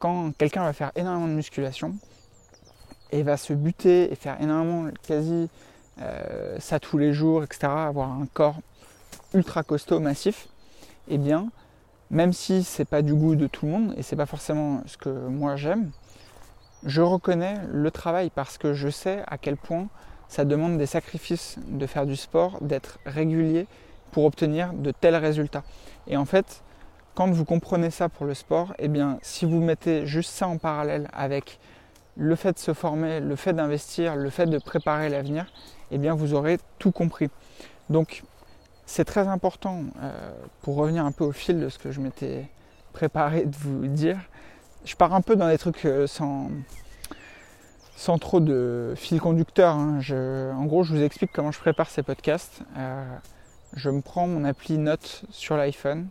[0.00, 1.94] quand quelqu'un va faire énormément de musculation
[3.12, 5.48] et va se buter et faire énormément, quasi
[6.00, 8.60] euh, ça tous les jours, etc., avoir un corps
[9.34, 10.48] ultra costaud, massif,
[11.08, 11.48] eh bien,
[12.10, 14.96] même si c'est pas du goût de tout le monde et c'est pas forcément ce
[14.96, 15.90] que moi j'aime,
[16.84, 19.88] je reconnais le travail parce que je sais à quel point
[20.28, 23.66] ça demande des sacrifices de faire du sport, d'être régulier
[24.12, 25.64] pour obtenir de tels résultats.
[26.06, 26.62] Et en fait,
[27.14, 30.58] quand vous comprenez ça pour le sport, eh bien, si vous mettez juste ça en
[30.58, 31.58] parallèle avec
[32.16, 35.46] le fait de se former, le fait d'investir, le fait de préparer l'avenir,
[35.90, 37.28] eh bien vous aurez tout compris.
[37.90, 38.24] Donc
[38.86, 40.30] c'est très important, euh,
[40.62, 42.46] pour revenir un peu au fil de ce que je m'étais
[42.92, 44.18] préparé de vous dire,
[44.84, 46.50] je pars un peu dans des trucs euh, sans,
[47.96, 49.74] sans trop de fil conducteur.
[49.74, 50.00] Hein.
[50.56, 52.60] en gros, je vous explique comment je prépare ces podcasts.
[52.76, 53.04] Euh,
[53.74, 56.06] je me prends mon appli Notes sur l'iPhone,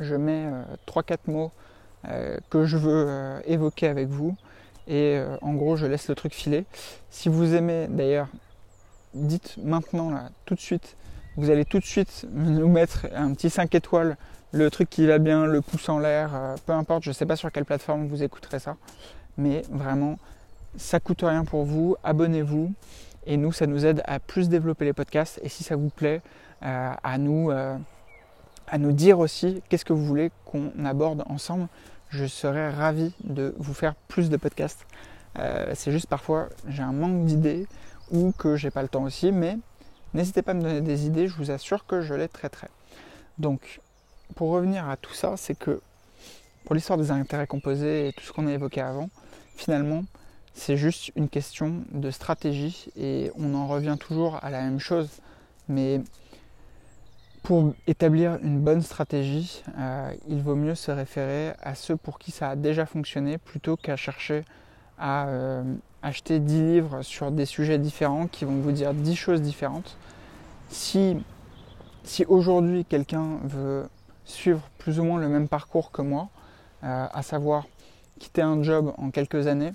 [0.00, 0.50] je mets
[0.86, 1.52] 3-4 mots
[2.50, 4.36] que je veux évoquer avec vous
[4.86, 6.66] et en gros je laisse le truc filer.
[7.10, 8.28] Si vous aimez d'ailleurs
[9.14, 10.12] dites maintenant,
[10.44, 10.96] tout de suite,
[11.36, 14.16] vous allez tout de suite nous mettre un petit 5 étoiles,
[14.52, 17.26] le truc qui va bien, le pouce en l'air, euh, peu importe, je ne sais
[17.26, 18.76] pas sur quelle plateforme vous écouterez ça,
[19.36, 20.18] mais vraiment,
[20.76, 22.72] ça coûte rien pour vous, abonnez-vous,
[23.26, 26.22] et nous, ça nous aide à plus développer les podcasts, et si ça vous plaît,
[26.64, 27.76] euh, à, nous, euh,
[28.66, 31.68] à nous dire aussi qu'est-ce que vous voulez qu'on aborde ensemble.
[32.08, 34.86] Je serais ravi de vous faire plus de podcasts.
[35.74, 37.68] c'est juste parfois, j'ai un manque d'idées,
[38.10, 39.58] ou que j'ai pas le temps aussi, mais
[40.14, 42.68] n'hésitez pas à me donner des idées, je vous assure que je les traiterai.
[43.38, 43.80] Donc,
[44.34, 45.80] pour revenir à tout ça, c'est que
[46.64, 49.08] pour l'histoire des intérêts composés et tout ce qu'on a évoqué avant,
[49.56, 50.04] finalement,
[50.54, 55.08] c'est juste une question de stratégie et on en revient toujours à la même chose.
[55.68, 56.00] Mais
[57.42, 62.30] pour établir une bonne stratégie, euh, il vaut mieux se référer à ceux pour qui
[62.30, 64.44] ça a déjà fonctionné plutôt qu'à chercher
[64.98, 65.62] à euh,
[66.02, 69.96] acheter 10 livres sur des sujets différents qui vont vous dire 10 choses différentes.
[70.70, 71.16] Si,
[72.04, 73.88] si aujourd'hui quelqu'un veut
[74.24, 76.28] suivre plus ou moins le même parcours que moi,
[76.84, 77.66] euh, à savoir
[78.18, 79.72] quitter un job en quelques années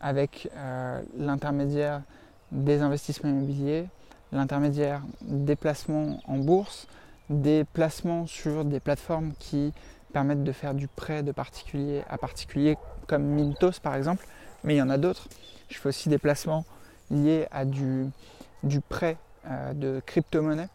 [0.00, 2.02] avec euh, l'intermédiaire
[2.50, 3.86] des investissements immobiliers,
[4.32, 6.88] l'intermédiaire des placements en bourse,
[7.30, 9.72] des placements sur des plateformes qui
[10.12, 14.26] permettent de faire du prêt de particulier à particulier comme Mintos par exemple,
[14.64, 15.28] mais il y en a d'autres.
[15.68, 16.64] Je fais aussi des placements
[17.10, 18.10] liés à du,
[18.88, 20.68] prêt euh, de crypto-monnaie,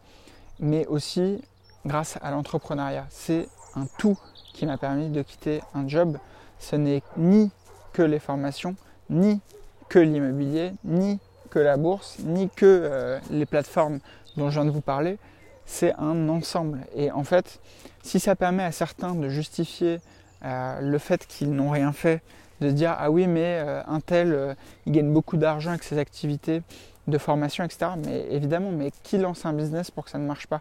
[0.60, 1.42] mais aussi
[1.86, 3.06] grâce à l'entrepreneuriat.
[3.10, 4.18] C'est un tout
[4.54, 6.18] qui m'a permis de quitter un job.
[6.58, 7.50] Ce n'est ni
[7.92, 8.76] que les formations,
[9.10, 9.40] ni
[9.88, 11.18] que l'immobilier, ni
[11.50, 14.00] que la bourse, ni que euh, les plateformes
[14.36, 15.18] dont je viens de vous parler.
[15.64, 16.80] C'est un ensemble.
[16.94, 17.60] Et en fait,
[18.02, 20.00] si ça permet à certains de justifier
[20.44, 22.22] euh, le fait qu'ils n'ont rien fait
[22.60, 24.54] de se dire ah oui mais euh, un tel euh,
[24.86, 26.62] il gagne beaucoup d'argent avec ses activités
[27.06, 30.46] de formation etc mais évidemment mais qui lance un business pour que ça ne marche
[30.46, 30.60] pas?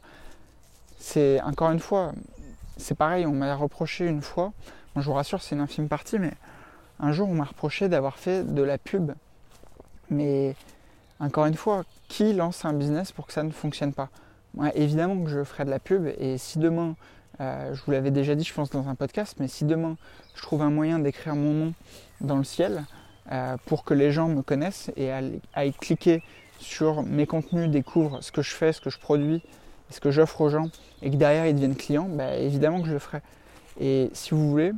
[1.00, 2.14] C'est encore une fois
[2.78, 4.54] c'est pareil on m'a reproché une fois
[4.96, 6.34] je vous rassure c'est une infime partie mais
[7.00, 9.12] un jour on m'a reproché d'avoir fait de la pub.
[10.10, 10.56] Mais
[11.20, 14.10] encore une fois qui lance un business pour que ça ne fonctionne pas?
[14.54, 16.96] Moi, évidemment que je ferai de la pub et si demain
[17.40, 19.98] euh, je vous l'avais déjà dit, je pense, dans un podcast, mais si demain
[20.36, 21.74] je trouve un moyen d'écrire mon nom
[22.22, 22.86] dans le ciel
[23.32, 26.24] euh, pour que les gens me connaissent et aillent cliquer
[26.60, 29.44] sur mes contenus, découvrent ce que je fais, ce que je produis,
[29.90, 30.70] ce que j'offre aux gens,
[31.02, 33.22] et que derrière ils deviennent clients, bah, évidemment que je le ferai.
[33.80, 34.72] Et si vous voulez,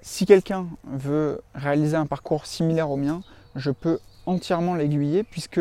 [0.00, 3.22] si quelqu'un veut réaliser un parcours similaire au mien,
[3.56, 5.60] je peux entièrement l'aiguiller puisque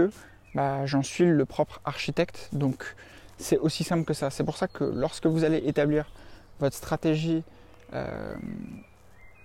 [0.55, 2.49] bah, j'en suis le propre architecte.
[3.43, 4.29] C'est aussi simple que ça.
[4.29, 6.11] C'est pour ça que lorsque vous allez établir
[6.59, 7.43] votre stratégie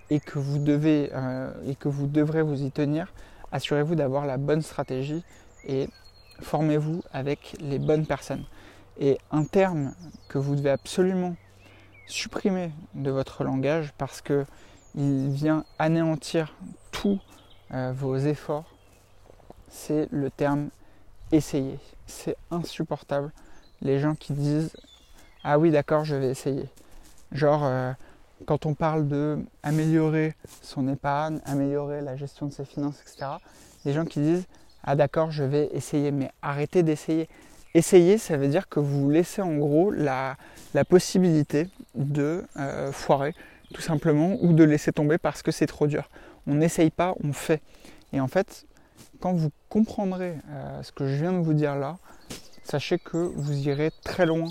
[0.08, 1.10] et que vous devez
[1.66, 3.12] et que vous devrez vous y tenir,
[3.52, 5.22] assurez-vous d'avoir la bonne stratégie
[5.66, 5.88] et
[6.40, 8.44] formez-vous avec les bonnes personnes.
[8.98, 9.94] Et un terme
[10.28, 11.36] que vous devez absolument
[12.06, 14.46] supprimer de votre langage parce que
[14.94, 16.54] il vient anéantir
[16.90, 17.20] tous
[17.72, 18.74] euh, vos efforts,
[19.68, 20.70] c'est le terme
[21.30, 21.78] essayer.
[22.06, 23.30] C'est insupportable
[23.82, 24.72] les gens qui disent
[25.44, 26.68] ah oui d'accord je vais essayer.
[27.32, 27.92] Genre euh,
[28.46, 33.32] quand on parle de améliorer son épargne, améliorer la gestion de ses finances, etc.
[33.84, 34.46] Les gens qui disent
[34.84, 37.28] ah d'accord je vais essayer, mais arrêtez d'essayer.
[37.74, 40.36] Essayer, ça veut dire que vous laissez en gros la,
[40.88, 43.34] possibilité de euh, foirer,
[43.74, 46.08] tout simplement, ou de laisser tomber parce que c'est trop dur.
[46.46, 47.60] On n'essaye pas, on fait.
[48.12, 48.64] Et en fait,
[49.20, 51.98] quand vous comprendrez euh, ce que je viens de vous dire là,
[52.68, 54.46] sachez que vous irez très loin,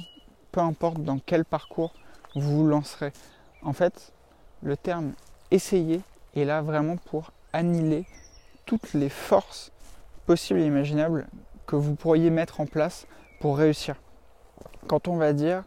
[0.51, 1.93] peu importe dans quel parcours
[2.35, 3.13] vous vous lancerez.
[3.61, 4.11] En fait,
[4.63, 5.13] le terme
[5.51, 6.01] essayer
[6.35, 8.05] est là vraiment pour annihiler
[8.65, 9.71] toutes les forces
[10.25, 11.27] possibles et imaginables
[11.67, 13.05] que vous pourriez mettre en place
[13.39, 13.95] pour réussir.
[14.87, 15.63] Quand on va dire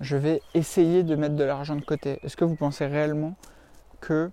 [0.00, 3.36] je vais essayer de mettre de l'argent de côté, est-ce que vous pensez réellement
[4.00, 4.30] que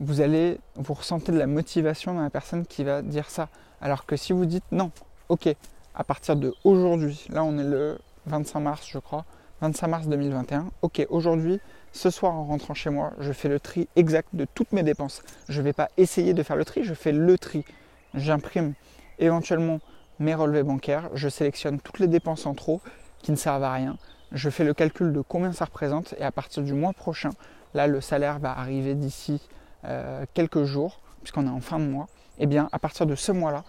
[0.00, 3.48] vous allez vous ressentez de la motivation dans la personne qui va dire ça
[3.80, 4.90] Alors que si vous dites non,
[5.28, 5.54] ok,
[5.96, 9.24] à partir de aujourd'hui, là on est le 25 mars je crois,
[9.62, 11.60] 25 mars 2021, ok, aujourd'hui,
[11.92, 15.22] ce soir en rentrant chez moi, je fais le tri exact de toutes mes dépenses.
[15.48, 17.64] Je ne vais pas essayer de faire le tri, je fais le tri.
[18.12, 18.74] J'imprime
[19.18, 19.80] éventuellement
[20.18, 22.82] mes relevés bancaires, je sélectionne toutes les dépenses en trop
[23.22, 23.96] qui ne servent à rien,
[24.32, 27.30] je fais le calcul de combien ça représente et à partir du mois prochain,
[27.72, 29.40] là le salaire va arriver d'ici
[29.84, 33.14] euh, quelques jours, puisqu'on est en fin de mois, et eh bien à partir de
[33.14, 33.64] ce mois-là,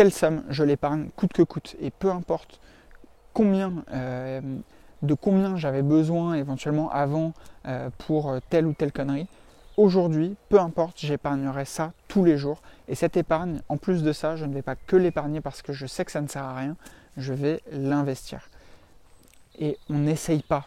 [0.00, 1.76] telle somme, je l'épargne coûte que coûte.
[1.78, 2.58] Et peu importe
[3.34, 4.40] combien, euh,
[5.02, 7.34] de combien j'avais besoin éventuellement avant
[7.66, 9.26] euh, pour telle ou telle connerie,
[9.76, 12.62] aujourd'hui, peu importe, j'épargnerai ça tous les jours.
[12.88, 15.74] Et cette épargne, en plus de ça, je ne vais pas que l'épargner parce que
[15.74, 16.76] je sais que ça ne sert à rien,
[17.18, 18.48] je vais l'investir.
[19.58, 20.64] Et on n'essaye pas,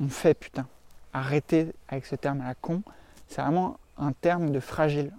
[0.00, 0.68] on fait putain.
[1.12, 2.84] Arrêtez avec ce terme à la con,
[3.26, 5.10] c'est vraiment un terme de fragile.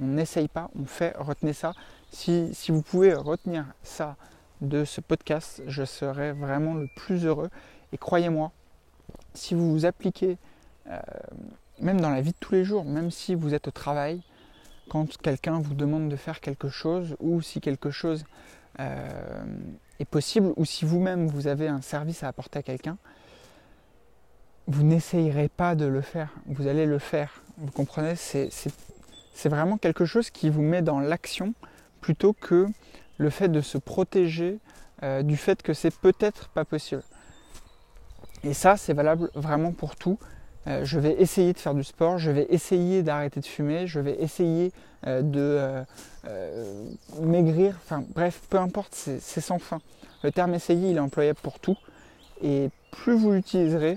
[0.00, 1.74] On n'essaye pas, on fait, retenez ça.
[2.14, 4.16] Si, vous pouvez retenir ça
[4.60, 7.50] de ce podcast, je serai vraiment le plus heureux.
[7.92, 8.52] Et croyez-moi,
[9.34, 10.38] si vous vous appliquez
[10.88, 11.00] euh,
[11.80, 14.22] même dans la vie de tous les jours, même si vous êtes au travail,
[14.88, 18.24] quand quelqu'un vous demande de faire quelque chose, ou si quelque chose
[18.78, 19.44] euh,
[19.98, 22.96] est possible, ou si vous-même vous avez un service à apporter à quelqu'un,
[24.68, 27.42] vous n'essayerez pas de le faire, vous allez le faire.
[27.58, 28.14] Vous comprenez?
[28.14, 31.54] C'est vraiment quelque chose qui vous met dans l'action
[32.04, 32.66] plutôt que
[33.16, 34.58] le fait de se protéger
[35.02, 37.02] euh, du fait que c'est peut-être pas possible.
[38.42, 40.18] Et ça, c'est valable vraiment pour tout.
[40.66, 44.00] Euh, je vais essayer de faire du sport, je vais essayer d'arrêter de fumer, je
[44.00, 44.70] vais essayer
[45.06, 45.82] euh, de
[47.22, 49.80] maigrir, enfin bref, peu importe, c'est sans fin.
[50.22, 51.78] Le terme essayer, il est employable pour tout.
[52.42, 53.96] Et plus vous l'utiliserez,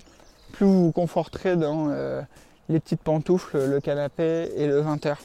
[0.54, 1.89] plus vous vous conforterez dans
[2.70, 5.17] les petites pantoufles, le canapé et le 20h.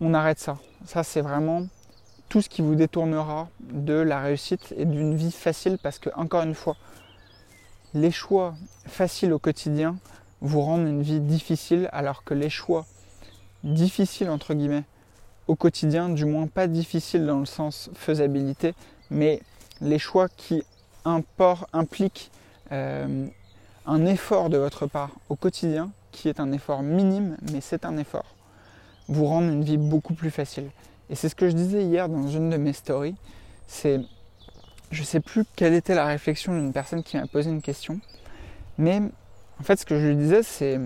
[0.00, 0.56] On arrête ça.
[0.86, 1.66] Ça, c'est vraiment
[2.32, 6.44] tout ce qui vous détournera de la réussite et d'une vie facile parce que, encore
[6.44, 6.78] une fois,
[7.92, 8.54] les choix
[8.86, 9.98] faciles au quotidien
[10.40, 12.86] vous rendre une vie difficile alors que les choix
[13.64, 14.84] difficiles entre guillemets
[15.46, 18.72] au quotidien, du moins pas difficiles dans le sens faisabilité,
[19.10, 19.42] mais
[19.82, 20.62] les choix qui
[21.04, 22.30] impliquent
[22.72, 23.26] euh,
[23.84, 27.98] un effort de votre part au quotidien, qui est un effort minime, mais c'est un
[27.98, 28.36] effort,
[29.08, 30.70] vous rendent une vie beaucoup plus facile.
[31.10, 33.16] Et c'est ce que je disais hier dans une de mes stories,
[33.66, 34.00] c'est,
[34.90, 38.00] je sais plus quelle était la réflexion d'une personne qui m'a posé une question,
[38.78, 39.00] mais
[39.60, 40.80] en fait, ce que je lui disais, c'est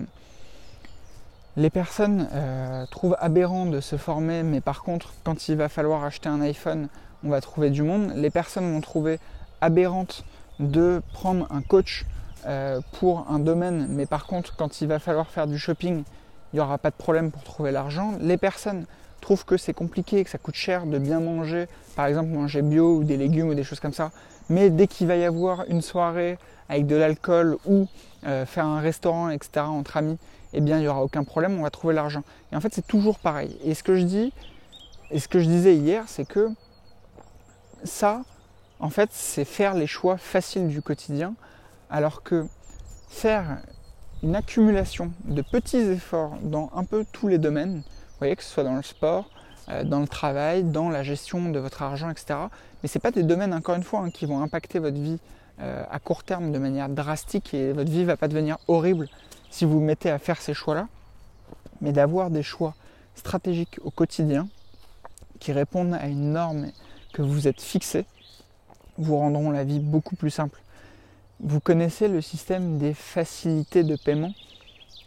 [1.55, 6.03] les personnes euh, trouvent aberrant de se former, mais par contre, quand il va falloir
[6.03, 6.87] acheter un iPhone,
[7.23, 8.11] on va trouver du monde.
[8.15, 9.19] Les personnes vont trouver
[9.61, 10.23] aberrante
[10.59, 12.05] de prendre un coach
[12.45, 16.03] euh, pour un domaine, mais par contre, quand il va falloir faire du shopping,
[16.53, 18.13] il n'y aura pas de problème pour trouver l'argent.
[18.21, 18.85] Les personnes
[19.35, 23.03] que c'est compliqué, que ça coûte cher de bien manger, par exemple manger bio ou
[23.03, 24.11] des légumes ou des choses comme ça.
[24.49, 26.37] Mais dès qu'il va y avoir une soirée
[26.69, 27.87] avec de l'alcool ou
[28.25, 30.17] euh, faire un restaurant, etc., entre amis,
[30.53, 32.23] eh bien, il n'y aura aucun problème, on va trouver l'argent.
[32.51, 33.57] Et en fait, c'est toujours pareil.
[33.63, 34.33] Et ce que je dis,
[35.11, 36.49] et ce que je disais hier, c'est que
[37.83, 38.21] ça,
[38.79, 41.33] en fait, c'est faire les choix faciles du quotidien,
[41.89, 42.45] alors que
[43.09, 43.57] faire
[44.23, 47.83] une accumulation de petits efforts dans un peu tous les domaines,
[48.17, 49.29] vous voyez, que ce soit dans le sport,
[49.69, 52.39] euh, dans le travail, dans la gestion de votre argent, etc.
[52.81, 55.19] Mais ce pas des domaines, encore une fois, hein, qui vont impacter votre vie
[55.59, 59.07] euh, à court terme de manière drastique et votre vie ne va pas devenir horrible
[59.51, 60.87] si vous vous mettez à faire ces choix-là,
[61.79, 62.73] mais d'avoir des choix
[63.13, 64.47] stratégiques au quotidien
[65.39, 66.71] qui répondent à une norme
[67.13, 68.07] que vous êtes fixé,
[68.97, 70.59] vous rendront la vie beaucoup plus simple.
[71.39, 74.33] Vous connaissez le système des facilités de paiement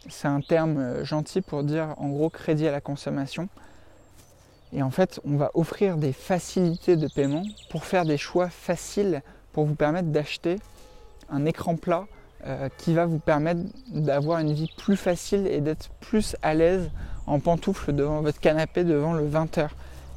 [0.09, 3.49] C'est un terme euh, gentil pour dire en gros crédit à la consommation.
[4.73, 9.21] Et en fait, on va offrir des facilités de paiement pour faire des choix faciles
[9.51, 10.57] pour vous permettre d'acheter
[11.29, 12.05] un écran plat
[12.47, 16.89] euh, qui va vous permettre d'avoir une vie plus facile et d'être plus à l'aise
[17.27, 19.69] en pantoufle devant votre canapé devant le 20h.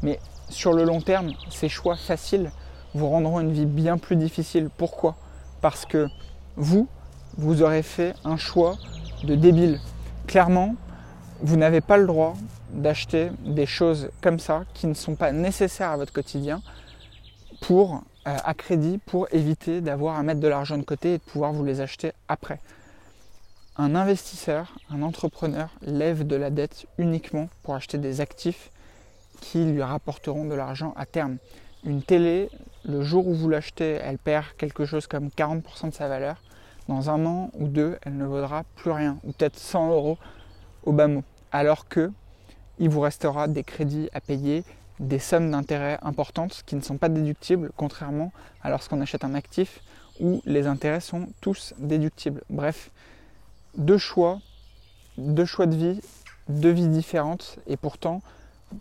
[0.02, 2.50] Mais sur le long terme, ces choix faciles
[2.94, 4.70] vous rendront une vie bien plus difficile.
[4.76, 5.16] Pourquoi?
[5.60, 6.08] Parce que
[6.56, 6.88] vous,
[7.36, 8.76] vous aurez fait un choix
[9.24, 9.80] de débile.
[10.26, 10.76] Clairement,
[11.40, 12.34] vous n'avez pas le droit
[12.70, 16.62] d'acheter des choses comme ça qui ne sont pas nécessaires à votre quotidien
[17.60, 21.22] pour euh, à crédit pour éviter d'avoir à mettre de l'argent de côté et de
[21.22, 22.58] pouvoir vous les acheter après.
[23.76, 28.70] Un investisseur, un entrepreneur lève de la dette uniquement pour acheter des actifs
[29.42, 31.36] qui lui rapporteront de l'argent à terme.
[31.84, 32.48] Une télé,
[32.84, 36.36] le jour où vous l'achetez, elle perd quelque chose comme 40% de sa valeur.
[36.88, 40.18] Dans un an ou deux, elle ne vaudra plus rien, ou peut-être 100 euros
[40.84, 41.24] au bas mot.
[41.50, 42.10] Alors que
[42.78, 44.64] il vous restera des crédits à payer,
[45.00, 48.32] des sommes d'intérêt importantes qui ne sont pas déductibles, contrairement
[48.62, 49.80] à lorsqu'on achète un actif
[50.20, 52.42] où les intérêts sont tous déductibles.
[52.50, 52.90] Bref,
[53.76, 54.40] deux choix,
[55.18, 56.00] deux choix de vie,
[56.48, 58.22] deux vies différentes, et pourtant,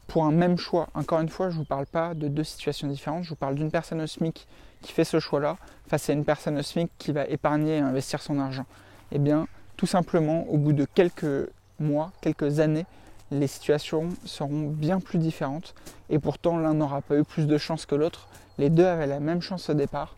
[0.07, 2.87] pour un même choix, encore une fois, je ne vous parle pas de deux situations
[2.87, 4.47] différentes, je vous parle d'une personne au SMIC
[4.83, 5.57] qui fait ce choix-là
[5.87, 8.65] face à une personne au SMIC qui va épargner et investir son argent.
[9.11, 12.85] Eh bien, tout simplement, au bout de quelques mois, quelques années,
[13.31, 15.73] les situations seront bien plus différentes
[16.09, 18.27] et pourtant l'un n'aura pas eu plus de chance que l'autre.
[18.59, 20.15] Les deux avaient la même chance au départ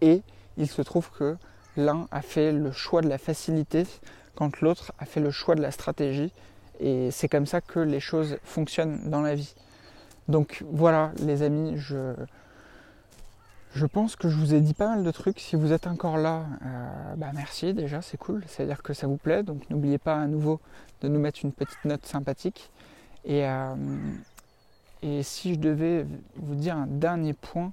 [0.00, 0.22] et
[0.56, 1.36] il se trouve que
[1.76, 3.84] l'un a fait le choix de la facilité
[4.36, 6.32] quand l'autre a fait le choix de la stratégie
[6.78, 9.54] et c'est comme ça que les choses fonctionnent dans la vie.
[10.28, 12.14] Donc voilà les amis, je,
[13.74, 15.40] je pense que je vous ai dit pas mal de trucs.
[15.40, 18.44] Si vous êtes encore là, euh, bah merci déjà, c'est cool.
[18.46, 19.42] C'est-à-dire que ça vous plaît.
[19.42, 20.60] Donc n'oubliez pas à nouveau
[21.00, 22.70] de nous mettre une petite note sympathique.
[23.24, 23.74] Et, euh,
[25.22, 26.06] si je devais
[26.36, 27.72] vous dire un dernier point,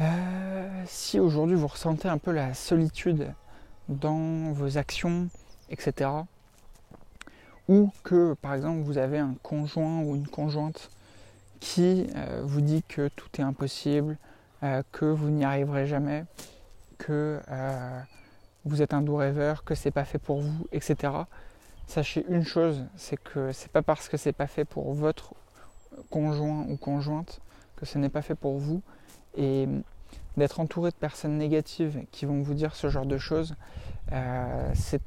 [0.00, 3.32] euh, si aujourd'hui vous ressentez un peu la solitude
[3.88, 5.28] dans vos actions,
[5.70, 6.10] etc.,
[7.68, 10.90] ou que par exemple vous avez un conjoint ou une conjointe
[11.60, 14.16] qui euh, vous dit que tout est impossible,
[14.62, 16.24] euh, que vous n'y arriverez jamais,
[16.98, 18.00] que euh,
[18.64, 21.12] vous êtes un doux rêveur, que c'est pas fait pour vous, etc.
[21.86, 25.34] Sachez une chose, c'est que c'est pas parce que c'est pas fait pour votre
[26.10, 27.40] conjoint ou conjointe
[27.76, 28.82] que ce n'est pas fait pour vous.
[29.36, 29.68] Et
[30.36, 33.54] d'être entouré de personnes négatives qui vont vous dire ce genre de choses,
[34.74, 35.00] c'est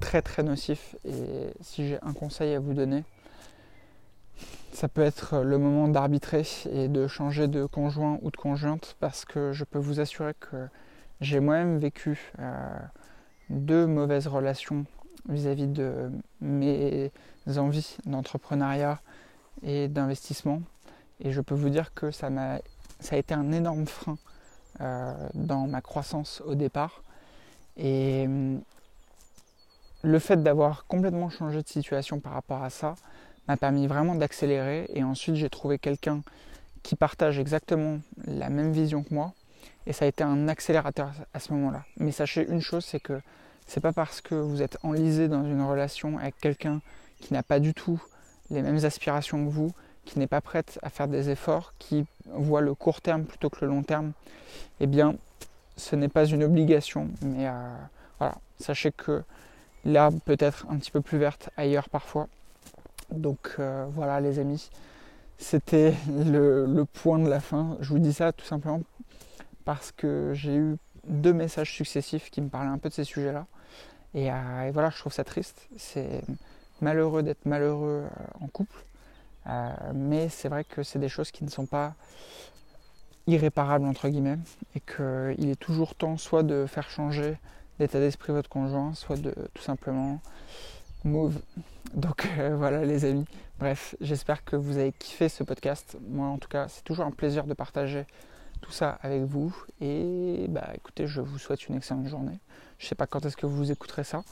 [0.00, 0.96] très très nocif.
[1.04, 3.04] Et si j'ai un conseil à vous donner,
[4.72, 9.24] ça peut être le moment d'arbitrer et de changer de conjoint ou de conjointe parce
[9.24, 10.68] que je peux vous assurer que
[11.20, 12.78] j'ai moi-même vécu euh,
[13.50, 14.86] deux mauvaises relations
[15.28, 16.10] vis-à-vis de
[16.40, 17.10] mes
[17.56, 19.00] envies d'entrepreneuriat
[19.62, 20.62] et d'investissement.
[21.20, 22.58] Et je peux vous dire que ça, m'a,
[23.00, 24.16] ça a été un énorme frein
[24.80, 27.02] euh, dans ma croissance au départ.
[27.76, 28.62] Et hum,
[30.02, 32.94] le fait d'avoir complètement changé de situation par rapport à ça,
[33.50, 34.88] m'a permis vraiment d'accélérer.
[34.94, 36.22] Et ensuite, j'ai trouvé quelqu'un
[36.84, 39.32] qui partage exactement la même vision que moi.
[39.86, 41.84] Et ça a été un accélérateur à ce moment-là.
[41.98, 43.20] Mais sachez une chose, c'est que
[43.66, 46.80] c'est pas parce que vous êtes enlisé dans une relation avec quelqu'un
[47.20, 48.00] qui n'a pas du tout
[48.50, 49.72] les mêmes aspirations que vous,
[50.04, 53.64] qui n'est pas prête à faire des efforts, qui voit le court terme plutôt que
[53.64, 54.12] le long terme,
[54.78, 55.16] eh bien,
[55.76, 57.08] ce n'est pas une obligation.
[57.22, 57.74] Mais euh,
[58.18, 59.22] voilà, sachez que
[59.84, 62.28] l'herbe peut être un petit peu plus verte ailleurs parfois.
[63.12, 64.70] Donc euh, voilà les amis,
[65.38, 67.76] c'était le, point de la fin.
[67.80, 68.82] Je vous dis ça tout simplement
[69.64, 73.46] parce que j'ai eu deux messages successifs qui me parlaient un peu de ces sujets-là.
[74.14, 75.68] Et, euh, voilà, je trouve ça triste.
[75.76, 76.22] C'est
[76.80, 78.84] malheureux d'être malheureux euh, en couple.
[79.94, 81.94] mais c'est vrai que c'est des choses qui ne sont pas
[83.26, 84.38] irréparables entre guillemets
[84.74, 87.38] et qu'il est toujours temps soit de faire changer
[87.78, 90.20] l'état d'esprit de votre conjoint, soit de tout simplement
[91.04, 91.40] move.
[91.94, 93.26] Donc euh, voilà les amis.
[93.58, 95.96] Bref, j'espère que vous avez kiffé ce podcast.
[96.08, 98.06] Moi en tout cas, c'est toujours un plaisir de partager
[98.60, 99.54] tout ça avec vous.
[99.80, 102.38] Et bah écoutez, je vous souhaite une excellente journée.
[102.78, 104.22] Je sais pas quand est-ce que vous écouterez ça.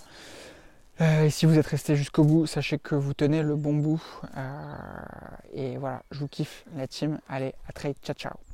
[1.00, 4.02] Euh, et si vous êtes resté jusqu'au bout, sachez que vous tenez le bon bout.
[4.36, 4.74] Euh,
[5.52, 7.20] et voilà, je vous kiffe la team.
[7.28, 7.94] Allez, à très.
[8.02, 8.47] Ciao ciao.